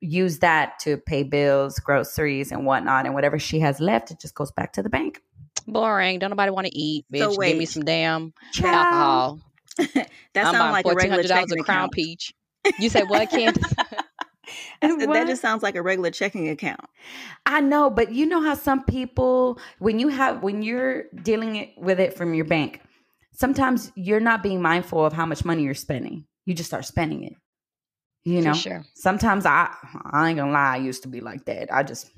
[0.01, 3.05] use that to pay bills, groceries, and whatnot.
[3.05, 5.21] And whatever she has left, it just goes back to the bank.
[5.67, 6.19] boring.
[6.19, 7.05] Don't nobody want to eat.
[7.11, 8.75] Bitch, So give me some damn Child.
[8.75, 9.39] alcohol.
[10.33, 11.91] That I'm sounds buying like a regular dollars checking of Crown account.
[11.93, 12.33] Peach.
[12.79, 13.73] You say what, Candace?
[14.81, 15.13] I said, What?
[15.13, 16.81] that just sounds like a regular checking account.
[17.45, 21.99] I know, but you know how some people, when you have, when you're dealing with
[21.99, 22.81] it from your bank,
[23.33, 26.25] sometimes you're not being mindful of how much money you're spending.
[26.45, 27.33] You just start spending it.
[28.27, 28.83] You know, sure.
[28.93, 29.73] sometimes I,
[30.11, 31.73] I ain't gonna lie, I used to be like that.
[31.73, 32.11] I just,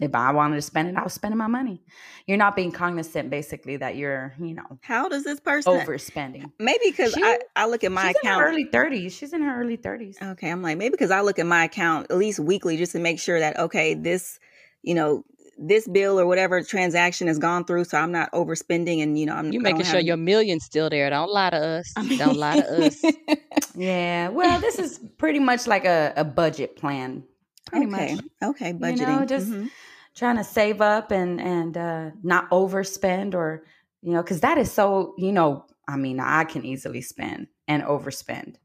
[0.00, 1.84] if I wanted to spend it, I was spending my money.
[2.26, 5.72] You're not being cognizant, basically, that you're, you know, How does this person?
[5.72, 6.50] overspending.
[6.58, 8.40] Maybe because I, I look at my She's in account.
[8.42, 9.12] her early 30s.
[9.12, 10.20] She's in her early 30s.
[10.20, 12.98] Okay, I'm like maybe because I look at my account at least weekly just to
[12.98, 14.40] make sure that okay, this,
[14.82, 15.24] you know,
[15.58, 19.34] this bill or whatever transaction has gone through, so I'm not overspending and you know
[19.34, 21.08] I'm You making sure have- your million's still there.
[21.10, 21.92] Don't lie to us.
[21.96, 23.02] I mean- Don't lie to us.
[23.76, 24.28] Yeah.
[24.28, 27.24] Well, this is pretty much like a, a budget plan.
[27.66, 28.24] Pretty okay, much.
[28.42, 29.28] okay, know, budgeting.
[29.28, 29.70] just- Mhm.
[30.14, 33.64] Trying to save up and and uh not overspend or
[34.00, 37.82] you know, because that is so, you know, I mean, I can easily spend and
[37.82, 38.56] overspend.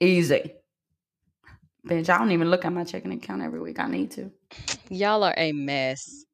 [0.00, 0.54] Easy.
[1.86, 3.80] Bitch, I don't even look at my checking account every week.
[3.80, 4.30] I need to.
[4.88, 6.24] Y'all are a mess.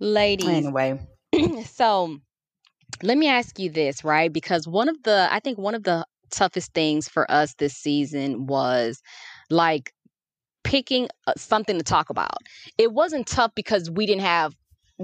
[0.00, 1.00] Ladies, anyway.
[1.64, 2.18] so
[3.02, 4.32] let me ask you this, right?
[4.32, 8.46] Because one of the, I think one of the toughest things for us this season
[8.46, 9.00] was
[9.50, 9.92] like
[10.62, 12.38] picking uh, something to talk about.
[12.76, 14.54] It wasn't tough because we didn't have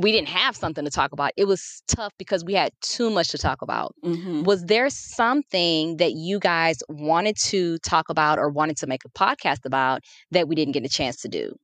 [0.01, 1.33] we didn't have something to talk about.
[1.37, 3.95] It was tough because we had too much to talk about.
[4.05, 4.45] Mhm.
[4.45, 9.11] Was there something that you guys wanted to talk about or wanted to make a
[9.11, 11.55] podcast about that we didn't get a chance to do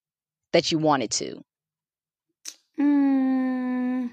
[0.52, 1.40] that you wanted to?
[2.78, 4.10] Mm,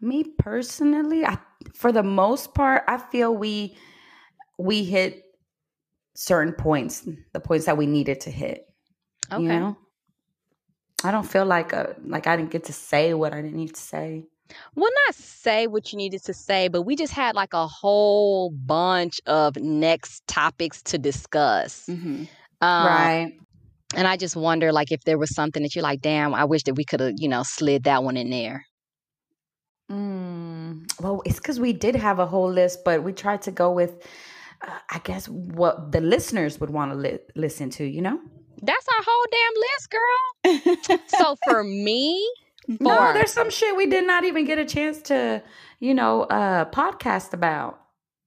[0.00, 1.38] me personally, I
[1.74, 3.76] for the most part, I feel we
[4.58, 5.22] we hit
[6.14, 8.66] certain points, the points that we needed to hit.
[9.32, 9.42] Okay.
[9.42, 9.78] You know,
[11.04, 13.74] I don't feel like uh like I didn't get to say what I didn't need
[13.74, 14.24] to say.
[14.74, 18.50] well not say what you needed to say but we just had like a whole
[18.50, 22.28] bunch of next topics to discuss Mhm.
[22.62, 23.32] um, right.
[23.96, 26.62] and i just wonder like if there was something that you're like damn i wish
[26.62, 28.64] that we could have you know slid that one in there
[29.90, 33.70] Mm, well, it's because we did have a whole list, but we tried to go
[33.70, 33.92] with,
[34.66, 37.84] uh, I guess, what the listeners would want to li- listen to.
[37.84, 38.18] You know.
[38.62, 39.90] That's our whole damn list
[40.88, 42.26] girl so for me
[42.68, 45.42] No, there's some shit we did not even get a chance to,
[45.80, 47.80] you know, uh podcast about.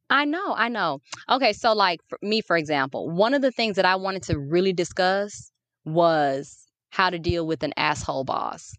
[0.10, 1.02] I know, I know.
[1.30, 4.40] Okay, so like for me, for example, one of the things that I wanted to
[4.40, 5.52] really discuss
[5.86, 6.58] was
[6.90, 8.74] how to deal with an asshole boss.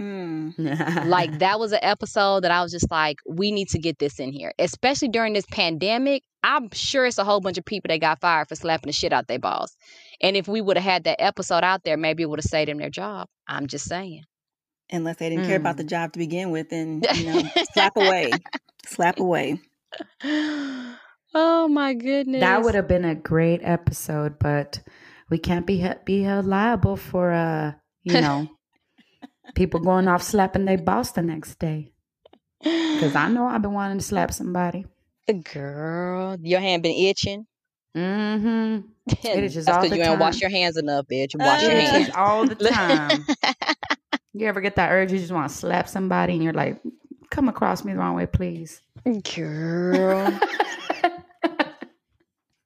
[0.00, 1.06] Mm.
[1.06, 4.20] Like that was an episode that I was just like, we need to get this
[4.20, 6.22] in here, especially during this pandemic.
[6.44, 9.12] I'm sure it's a whole bunch of people that got fired for slapping the shit
[9.12, 9.76] out their boss.
[10.20, 12.68] And if we would have had that episode out there, maybe it would have saved
[12.68, 13.28] them their job.
[13.46, 14.24] I'm just saying.
[14.90, 15.78] Unless they didn't care about Mm.
[15.78, 18.30] the job to begin with, then you know, slap away,
[18.86, 19.60] slap away.
[21.34, 22.40] oh my goodness.
[22.40, 24.80] that would have been a great episode, but
[25.30, 28.48] we can't be be held liable for uh, you know,
[29.54, 31.92] people going off slapping their boss the next day.
[32.64, 34.84] Because I know I've been wanting to slap somebody.
[35.52, 37.46] Girl, your hand been itching.
[37.96, 38.86] Mm-hmm.
[39.26, 41.34] It is just That's all because you ain't wash your hands enough, bitch.
[41.38, 42.10] Wash your Uh, hands.
[42.14, 43.24] All the time.
[44.34, 46.80] you ever get that urge you just want to slap somebody and you're like,
[47.30, 48.82] come across me the wrong way, please.
[49.34, 50.38] Girl.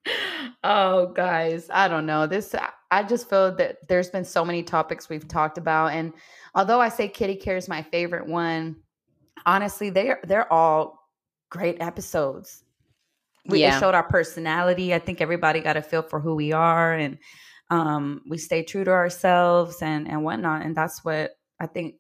[0.65, 2.27] oh, guys, I don't know.
[2.27, 6.13] This, I- just feel that there's been so many topics we've talked about, and
[6.55, 8.77] although I say Kitty Care is my favorite one,
[9.47, 11.09] honestly, they're they're all
[11.49, 12.65] great episodes.
[13.47, 13.79] We Yeah.
[13.81, 14.95] showed our personality.
[14.95, 17.19] I think everybody got a feel for who we are, and
[17.71, 20.63] um, we stay true to ourselves and and whatnot.
[20.63, 21.97] And that's what I think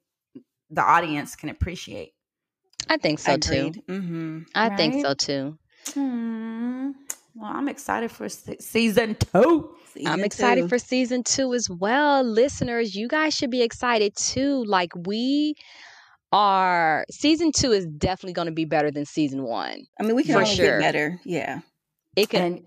[0.70, 2.12] the audience can appreciate.
[2.88, 3.72] I think so too.
[3.88, 5.58] hmm I think so too.
[5.94, 6.90] Hmm.
[7.34, 9.74] Well, I'm excited for se- season two.
[10.06, 12.22] I'm excited for season two as well.
[12.22, 14.64] Listeners, you guys should be excited too.
[14.66, 15.54] Like we
[16.32, 19.84] are season two is definitely going to be better than season one.
[20.00, 20.78] I mean, we can For only sure.
[20.78, 21.20] get better.
[21.24, 21.60] Yeah.
[22.16, 22.66] It can And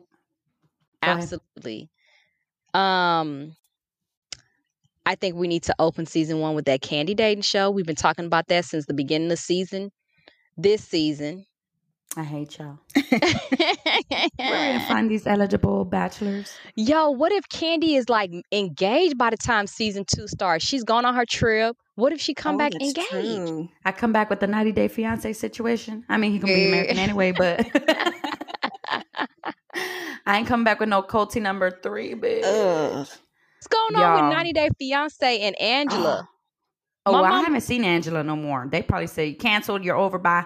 [1.02, 1.90] absolutely.
[2.74, 3.56] Um
[5.06, 7.70] I think we need to open season one with that candy dating show.
[7.70, 9.92] We've been talking about that since the beginning of the season.
[10.58, 11.46] This season.
[12.18, 12.80] I hate y'all.
[14.38, 16.56] Where to find these eligible bachelors?
[16.76, 20.64] Yo, what if Candy is like engaged by the time season two starts?
[20.66, 21.76] She's gone on her trip.
[21.96, 23.10] What if she come Oh, back that's engaged?
[23.10, 23.70] true.
[23.84, 26.06] I come back with the 90 day fiance situation.
[26.08, 27.66] I mean, he gonna be American anyway, but
[30.26, 32.44] I ain't coming back with no Colty number three, bitch.
[32.46, 32.96] Ugh.
[33.08, 34.30] What's going on Y'all.
[34.30, 36.30] with 90 Day Fiance and Angela?
[37.08, 38.68] Oh, My well, I haven't seen Angela no more.
[38.68, 39.84] They probably say canceled.
[39.84, 40.44] You're over by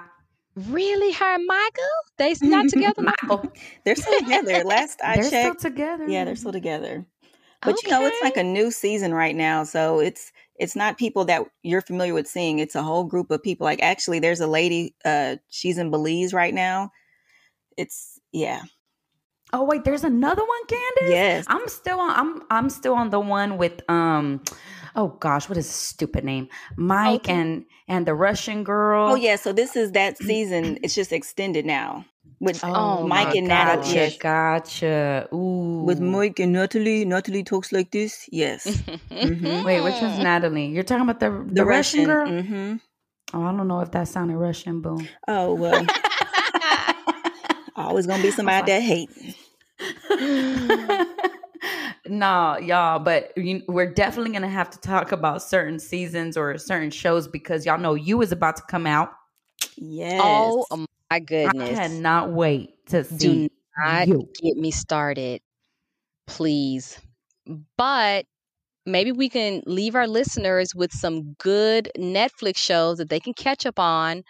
[0.67, 1.84] really, her and Michael?
[2.17, 3.02] They s- not together?
[3.02, 3.52] Michael.
[3.86, 4.63] They're still together.
[4.65, 6.08] Last I They're still together.
[6.08, 7.06] yeah, they're still together.
[7.62, 11.26] But you know, it's like a new season right now, so it's it's not people
[11.26, 12.60] that you're familiar with seeing.
[12.60, 13.65] It's a whole group of people.
[13.65, 14.95] Like actually, there's a lady.
[15.04, 16.91] Uh, she's in Belize right now.
[17.76, 18.62] It's yeah,
[19.52, 21.12] Oh wait, there's another one, Candace.
[21.12, 21.45] yes.
[21.50, 22.12] I'm still on.
[22.12, 24.41] I'm I'm still on the one with um.
[24.95, 26.47] Oh gosh, what is his stupid name?
[26.78, 27.34] Mike Okay.
[27.34, 29.12] and and the Russian girl.
[29.12, 30.78] Oh yeah, so this is that season.
[30.84, 32.06] It's just extended now
[32.39, 33.78] with Oh, Mike and Natalie.
[33.84, 34.17] Gotcha, Yes.
[34.17, 35.28] gotcha.
[35.34, 35.84] Ooh.
[35.86, 37.06] With Mike and Natalie.
[37.06, 38.28] Natalie talks like this.
[38.32, 38.65] Yes,
[39.12, 39.63] Mhm.
[39.65, 40.67] Wait, which one's Natalie?
[40.67, 42.28] You're talking about the the, the, Russian, girl?
[42.41, 42.75] hmm
[43.34, 45.08] Oh, I don't know if that sounded Russian, Boom.
[45.28, 45.86] Oh well,
[47.75, 49.10] always gonna be somebody that hate.
[52.10, 56.91] No, y'all, but you, we're definitely gonna have to talk about certain seasons or certain
[56.91, 59.12] shows because y'all know you is about to come out.
[59.78, 60.22] Yes.
[60.24, 60.65] Oh
[61.12, 61.78] my goodness.
[61.78, 64.28] I cannot wait to Do see not you.
[64.41, 65.41] get me started,
[66.28, 67.00] please.
[67.78, 68.26] But
[68.86, 73.65] maybe we can leave our listeners with some good Netflix shows that they can catch
[73.65, 74.24] up on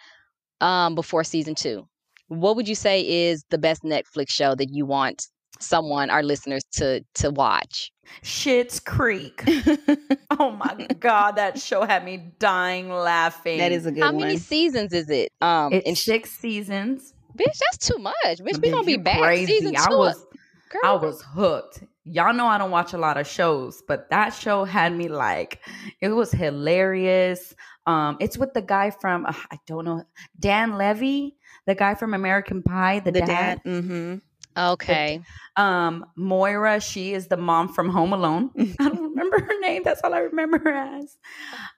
[0.60, 1.86] um, before season two.
[2.28, 5.26] What would you say is the best Netflix show that you want
[5.62, 7.92] someone, our listeners, to to watch?
[8.22, 9.42] Schitt's Creek.
[10.38, 13.58] oh my god, that show had me dying laughing.
[13.58, 14.22] that is a good How one.
[14.22, 15.30] many seasons is it?
[15.40, 17.14] Um, it's and six seasons.
[17.36, 18.14] bitch, that's too much.
[18.24, 19.52] Bitch, we Bitch, gonna be you back crazy.
[19.58, 19.80] season two.
[19.80, 20.26] I was
[20.70, 21.84] Girl, I was hooked.
[22.04, 25.60] Y'all know I don't watch a lot of shows, but that show had me like
[26.00, 27.54] it was hilarious.
[27.86, 30.02] Um, it's with the guy from uh, I don't know
[30.38, 33.26] Dan Levy, the guy from American Pie, the, the dad.
[33.26, 33.62] dad.
[33.64, 34.16] Mm-hmm.
[34.60, 35.20] Okay.
[35.56, 38.50] Um, Moira, she is the mom from Home Alone.
[38.58, 39.82] I don't remember her name.
[39.84, 41.16] That's all I remember her as.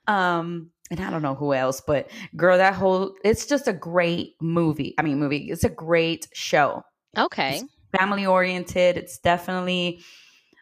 [0.07, 4.35] Um, and I don't know who else, but girl, that whole it's just a great
[4.41, 4.95] movie.
[4.99, 5.49] I mean, movie.
[5.51, 6.83] It's a great show.
[7.17, 7.63] Okay.
[7.99, 8.97] Family oriented.
[8.97, 10.03] It's definitely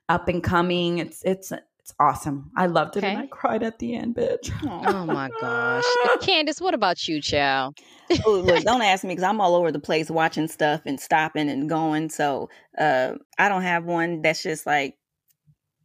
[0.09, 0.99] up and coming.
[0.99, 1.53] It's it's
[1.91, 2.51] it's awesome.
[2.57, 4.51] I loved it and I cried at the end, bitch.
[4.63, 5.85] Oh my gosh.
[6.21, 7.79] Candace, what about you, child?
[8.27, 11.49] oh, look, don't ask me because I'm all over the place watching stuff and stopping
[11.49, 12.09] and going.
[12.09, 12.49] So
[12.79, 14.95] uh, I don't have one that's just like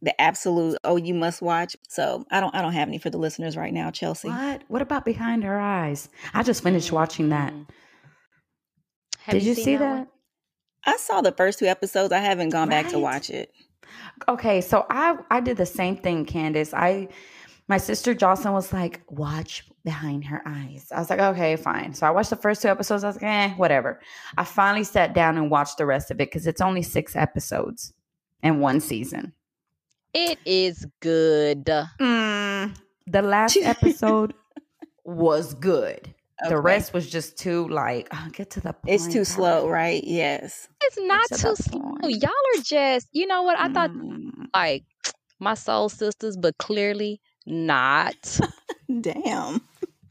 [0.00, 0.78] the absolute.
[0.84, 1.76] Oh, you must watch.
[1.88, 2.54] So I don't.
[2.54, 4.28] I don't have any for the listeners right now, Chelsea.
[4.28, 4.62] What?
[4.68, 6.08] What about Behind Her Eyes?
[6.34, 7.52] I just finished watching that.
[7.52, 7.66] Mm.
[9.20, 9.80] Have Did you, seen see one?
[9.80, 10.08] that?
[10.86, 12.12] I saw the first two episodes.
[12.12, 13.52] I haven't gone back to watch it.
[14.28, 16.72] Okay, so I I did the same thing, Candace.
[16.72, 17.08] I
[17.68, 20.88] my sister Jocelyn was like, watch behind her eyes.
[20.94, 21.94] I was like, okay, fine.
[21.94, 23.02] So I watched the first two episodes.
[23.02, 24.00] I was like, eh, whatever.
[24.36, 27.92] I finally sat down and watched the rest of it because it's only six episodes
[28.42, 29.32] and one season.
[30.14, 31.64] It is good.
[31.66, 34.34] Mm, the last episode
[35.04, 36.14] was good.
[36.48, 38.94] The rest was just too like, oh, get to the point.
[38.94, 40.02] It's too slow, right?
[40.04, 40.68] Yes.
[40.82, 41.80] It's not to too slow.
[41.80, 42.22] point.
[42.22, 43.58] Y'all are just, you know what?
[43.58, 44.30] I thought Mm.
[44.54, 44.84] like
[45.40, 48.14] my soul sisters, but clearly not.
[49.00, 49.62] Damn.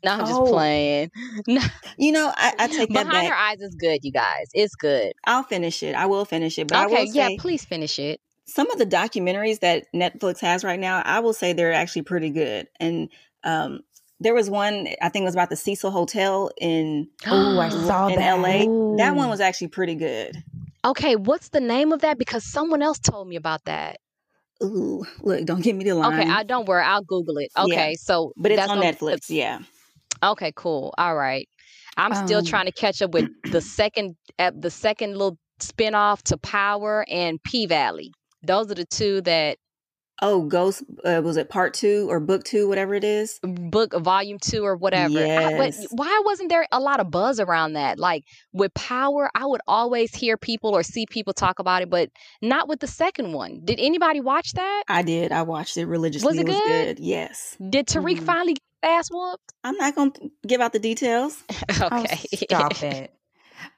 [0.03, 0.45] No, I'm just Oh.
[0.51, 1.11] playing.
[1.97, 3.29] You know, I, I take that Behind back.
[3.29, 4.47] her eyes is good, you guys.
[4.53, 5.13] It's good.
[5.25, 5.95] I'll finish it.
[5.95, 6.67] I will finish it.
[6.67, 8.19] But I okay, will yeah, say please finish it.
[8.47, 12.31] some of the documentaries that Netflix has right now, I will say they're actually pretty
[12.31, 12.67] good.
[12.81, 13.07] And
[13.45, 13.79] um,
[14.19, 18.07] there was one I think it was about the Cecil Hotel in Oh, I saw
[18.07, 18.39] in that.
[18.39, 18.95] LA.
[18.97, 20.43] That one was actually pretty good.
[20.83, 22.17] Okay, what's the name of that?
[22.19, 23.97] Because someone else told me about that.
[24.63, 26.19] Ooh, look, don't give me the line.
[26.19, 26.83] Okay, I don't worry.
[26.83, 27.49] I'll Google it.
[27.57, 27.63] Yeah.
[27.63, 29.25] Okay, so but it's that's on gonna- Netflix.
[29.29, 29.59] Yeah.
[30.23, 30.93] Okay, cool.
[30.97, 31.47] All right.
[31.97, 36.21] I'm still Um, trying to catch up with the second uh, the second little spinoff
[36.23, 38.11] to Power and P Valley.
[38.43, 39.57] Those are the two that
[40.21, 43.37] Oh, Ghost uh, was it part two or book two, whatever it is?
[43.43, 45.19] book volume two or whatever.
[45.19, 45.87] I- but Yes.
[45.91, 47.99] why wasn't there a lot of buzz around that?
[47.99, 52.09] Like with Power, I would always hear people or see people talk about it, but
[52.41, 53.59] not with the second one.
[53.65, 54.83] Did anybody watch that?
[54.87, 55.33] I did.
[55.33, 56.27] I watched it religiously.
[56.27, 56.99] Was it good?
[56.99, 57.57] Yes.
[57.69, 58.23] Did Tariq Mhm.
[58.23, 59.53] finally get ass whooped?
[59.65, 61.43] I'm not going to give out the details.
[61.81, 61.89] okay.
[61.91, 62.05] Oh,
[62.47, 63.11] stop it.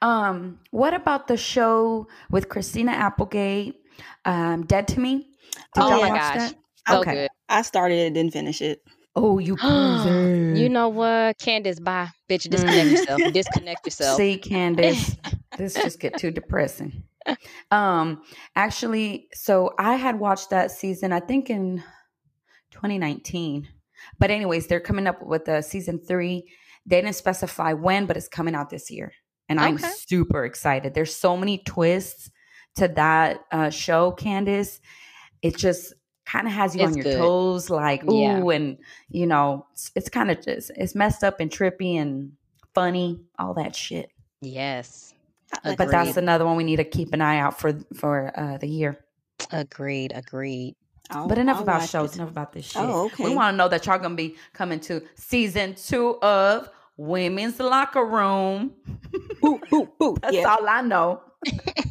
[0.02, 3.80] Um, what about the show with Christina Applegate,
[4.24, 5.27] um, Dead to Me?
[5.74, 6.52] Did Oh my gosh.
[6.88, 7.12] So Okay.
[7.12, 7.28] good.
[7.48, 8.82] I started it, didn't finish it.
[9.16, 10.54] Oh, you poser.
[10.54, 11.38] You know what?
[11.38, 12.08] Candace, bye.
[12.28, 13.22] Bitch, disconnect yourself.
[13.32, 14.16] Disconnect yourself.
[14.16, 15.16] See, Candace,
[15.58, 17.04] this just get too depressing.
[17.70, 18.22] Um,
[18.56, 21.82] actually, so I had watched that season, I think in
[22.70, 23.68] 2019.
[24.18, 26.44] But anyways, they're coming up with a season three.
[26.86, 29.12] They didn't specify when, but it's coming out this year,
[29.48, 30.94] and I'm super excited.
[30.94, 32.30] There's so many twists
[32.76, 34.80] to that uh, show, Candace.
[35.42, 35.94] It just
[36.26, 37.16] kind of has you It's on your good.
[37.18, 38.48] toes, like ooh, Yeah.
[38.56, 38.78] and
[39.10, 42.32] you know, it's, it's kind of just it's messed up and trippy and
[42.74, 44.10] funny, all that shit.
[44.40, 45.14] Yes.
[45.64, 48.58] I- But that's another one we need to keep an eye out for for uh,
[48.58, 48.98] the year.
[49.52, 50.12] Agreed.
[50.14, 50.74] Agreed.
[51.10, 52.16] I'll- but enough I'll about shows, it.
[52.16, 52.82] enough about this shit.
[52.82, 56.68] Oh, We want to know that y'all gonna be coming to season two of
[56.98, 58.72] Women's Locker Room.
[59.40, 60.16] Boo, boo, boo.
[60.22, 60.54] That's Yeah.
[60.54, 61.22] all I know.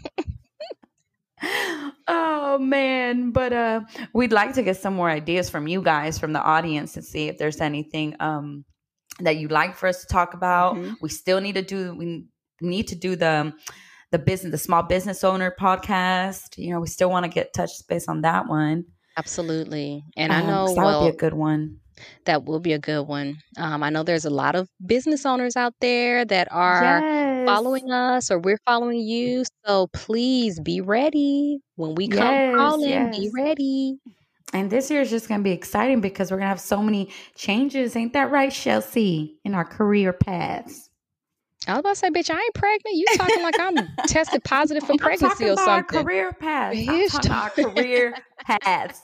[2.07, 3.81] oh man, but uh
[4.13, 7.27] we'd like to get some more ideas from you guys from the audience and see
[7.27, 8.65] if there's anything um
[9.19, 10.75] that you'd like for us to talk about.
[10.75, 10.95] Mhm.
[11.01, 12.25] We still need to do we
[12.61, 13.53] need to do the
[14.11, 16.57] the business the small business owner podcast.
[16.57, 18.85] You know, we still want to get touch space on that one.
[19.17, 20.03] Absolutely.
[20.15, 21.79] And I know that well, would be a good one.
[22.25, 23.37] that will be a good one.
[23.57, 27.26] Um, I know there's a lot of business owners out there that are Yes.
[27.47, 29.43] Following us or we're following you.
[29.65, 33.11] So please be ready when we come Yes, calling.
[33.11, 33.97] Be ready.
[34.53, 36.81] And this year is just going to be exciting because we're going to have so
[36.81, 37.95] many changes.
[37.95, 40.89] Ain't that right, Chelsea, in our career paths?
[41.67, 42.95] I was about to say, bitch, I ain't pregnant.
[42.95, 46.05] You talking like I'm tested positive for pregnancy or something.
[46.05, 46.77] career paths.
[46.79, 49.01] I'm talking about our career paths.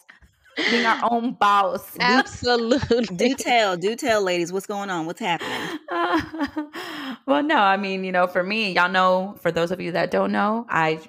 [0.57, 1.95] Being our own boss.
[1.99, 3.05] Absolutely.
[3.05, 5.05] Do tell, do tell, ladies, what's going on?
[5.05, 5.79] What's happening?
[7.25, 10.11] well, no, I mean, you know, for me, y'all know, for those of you that
[10.11, 10.99] don't know, I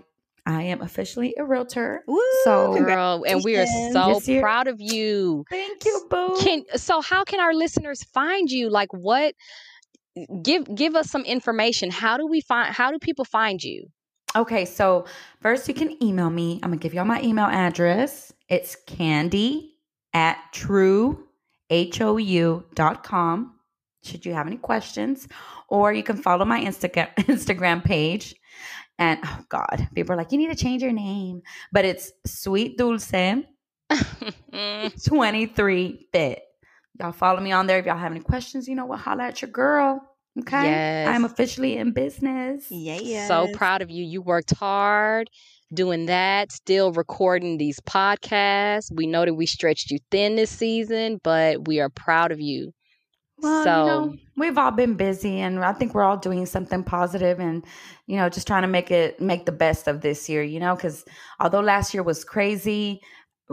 [0.47, 2.03] I am officially a realtor.
[2.07, 5.45] Woo, So- Girl, and we are so proud of you.
[5.51, 6.37] Thank you, boo.
[6.41, 8.69] Can so how can our listeners find you?
[8.69, 9.35] Like what
[10.43, 11.91] give give us some information.
[11.91, 13.87] How do we find how do people find you?
[14.37, 15.07] Okay, so
[15.41, 16.61] first you can email me.
[16.63, 18.33] I'm gonna give y'all my email address.
[18.55, 19.75] It's candy
[20.13, 21.27] at true
[21.71, 23.57] H-O-U dot com.
[24.05, 25.27] Should you have any questions?
[25.69, 28.37] Or you can follow my Instagram Instagram page.
[28.97, 31.43] And oh God, people are like, you need to change your name.
[31.73, 33.11] But it's sweet dulce
[35.05, 36.43] 23 fit.
[37.01, 37.81] Y'all follow me on there.
[37.81, 39.01] If y'all have any questions, you know what?
[39.01, 40.01] Holla at your girl.
[40.39, 40.63] Okay.
[40.63, 41.09] Yes.
[41.09, 42.71] I'm officially in business.
[42.71, 43.27] Yeah.
[43.27, 44.05] So proud of you.
[44.05, 45.29] You worked hard
[45.73, 48.91] doing that, still recording these podcasts.
[48.95, 52.73] We know that we stretched you thin this season, but we are proud of you.
[53.39, 56.85] Well, so you know, we've all been busy, and I think we're all doing something
[56.85, 57.65] positive, and
[58.07, 60.43] you know, just trying to make it make the best of this year.
[60.43, 61.05] You know, because
[61.41, 63.01] although last year was crazy,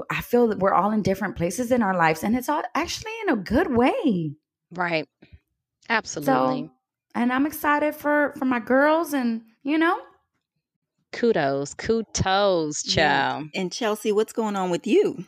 [0.09, 3.11] I feel that we're all in different places in our lives, and it's all actually
[3.23, 4.33] in a good way.
[4.71, 5.07] right.
[5.89, 6.63] Absolutely.
[6.63, 6.71] So,
[7.15, 9.99] and I'm excited for for my girls, and you know,
[11.11, 11.73] Kudos.
[11.73, 13.43] Kudos, Yeah.
[13.53, 15.25] And Chelsea, what's going on with you?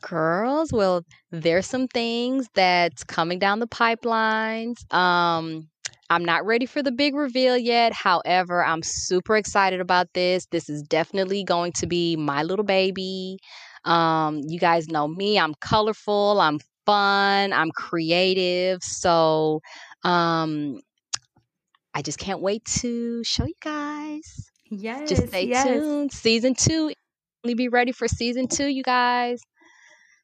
[0.00, 4.92] Girls, well, there's some things that's coming down the pipelines.
[4.92, 5.68] Um,
[6.10, 7.92] I'm not ready for the big reveal yet.
[7.92, 10.46] However, I'm super excited about this.
[10.46, 13.38] This is definitely going to be my little baby.
[13.84, 15.38] Um, you guys know me.
[15.38, 16.40] I'm colorful.
[16.40, 17.52] I'm fun.
[17.52, 18.82] I'm creative.
[18.82, 19.60] So,
[20.04, 20.80] um,
[21.94, 24.51] I just can't wait to show you guys.
[24.72, 26.12] Yes, Just stay yes, tuned.
[26.12, 26.92] Season two.
[27.44, 29.40] Only be ready for season two, you guys.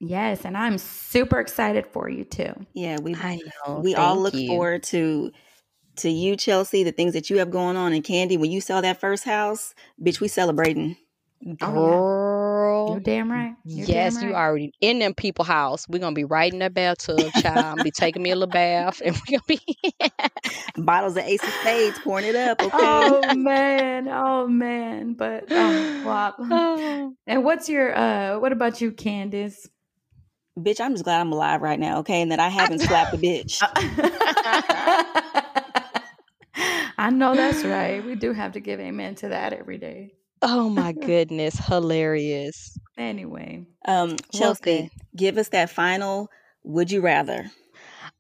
[0.01, 2.53] yes, and I'm super excited for you too.
[2.75, 3.81] Yeah, we I know.
[3.81, 4.47] we all look you.
[4.47, 5.33] forward to
[5.97, 7.93] to you, Chelsea, the things that you have going on.
[7.93, 10.97] And Candy, when you sell that first house, bitch, we celebrating.
[11.61, 12.91] Girl.
[12.91, 13.55] You're damn right.
[13.65, 15.89] You're yes, damn you already in them people house.
[15.89, 17.83] We're gonna be right in that bathtub, child.
[17.85, 19.61] be taking me a little bath, and we're gonna be.
[20.77, 22.61] Bottles of Ace of Spades, pouring it up.
[22.61, 22.71] Okay.
[22.73, 26.35] oh man, oh man, but oh, wow.
[26.51, 27.15] Oh.
[27.27, 29.69] And what's your uh what about you, Candace?
[30.59, 32.21] Bitch, I'm just glad I'm alive right now, okay?
[32.21, 33.63] And that I haven't slapped a bitch.
[36.99, 38.05] I know that's right.
[38.05, 40.15] We do have to give amen to that every day.
[40.43, 42.79] Oh my goodness, hilarious.
[42.97, 44.91] Anyway, Um, Well, Chelsea, good.
[45.17, 46.29] give us that final
[46.65, 47.51] would you rather.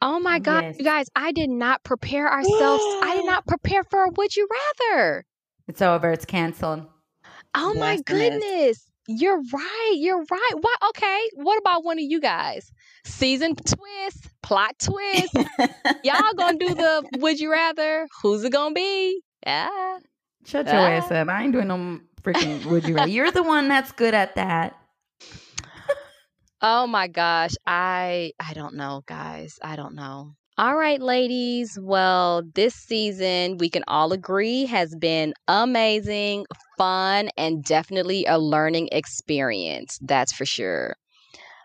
[0.00, 0.76] Oh my God, Yes.
[0.78, 2.84] you guys, I did not prepare ourselves.
[3.02, 4.48] I did not prepare for a Would You
[4.88, 5.24] Rather.
[5.66, 6.12] it's over.
[6.12, 6.86] It's canceled.
[7.54, 8.04] Oh my Blasphemous.
[8.04, 8.84] goodness.
[9.08, 9.94] You're right.
[9.96, 10.52] You're right.
[10.60, 10.78] What?
[10.90, 11.20] Okay.
[11.34, 12.70] What about one of you guys?
[13.04, 15.34] Season twist, plot twist.
[16.04, 18.06] Y'all gonna do the Would You Rather?
[18.22, 19.22] Who's it gonna be?
[19.46, 19.98] Yeah.
[20.44, 20.90] Shut your Ah.
[20.90, 21.28] ass up.
[21.28, 23.08] I ain't doing no freaking would you rather.
[23.10, 24.76] You're the one that's good at that.
[26.60, 27.52] Oh my gosh.
[27.66, 29.58] I I don't know, guys.
[29.62, 30.34] I don't know.
[30.56, 31.78] All right, ladies.
[31.80, 36.46] Well, this season we can all agree has been amazing,
[36.76, 40.00] fun, and definitely a learning experience.
[40.02, 40.96] That's for sure.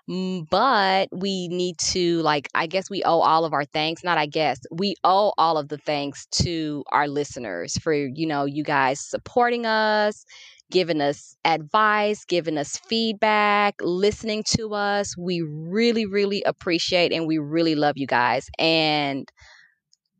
[0.10, 4.04] Mm, But we need to, like, I guess we owe all of our thanks.
[4.04, 8.46] Not, I guess, we owe all of the thanks to our listeners for, you know,
[8.46, 10.26] you guys supporting us,
[10.72, 15.16] giving us advice, giving us feedback, listening to us.
[15.18, 18.48] We really, really appreciate and we really love you guys.
[18.60, 19.28] And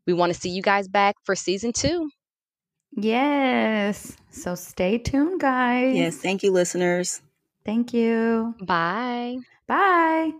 [0.06, 2.08] we want to see you guys back for season two.
[2.96, 4.16] Yes.
[4.30, 5.94] So stay tuned, guys.
[5.94, 7.20] yes, thank you, listeners.
[7.64, 8.54] Thank you.
[8.60, 9.38] Bye.
[9.66, 10.32] Bye.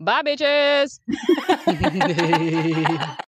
[0.00, 1.00] Bye, bitches.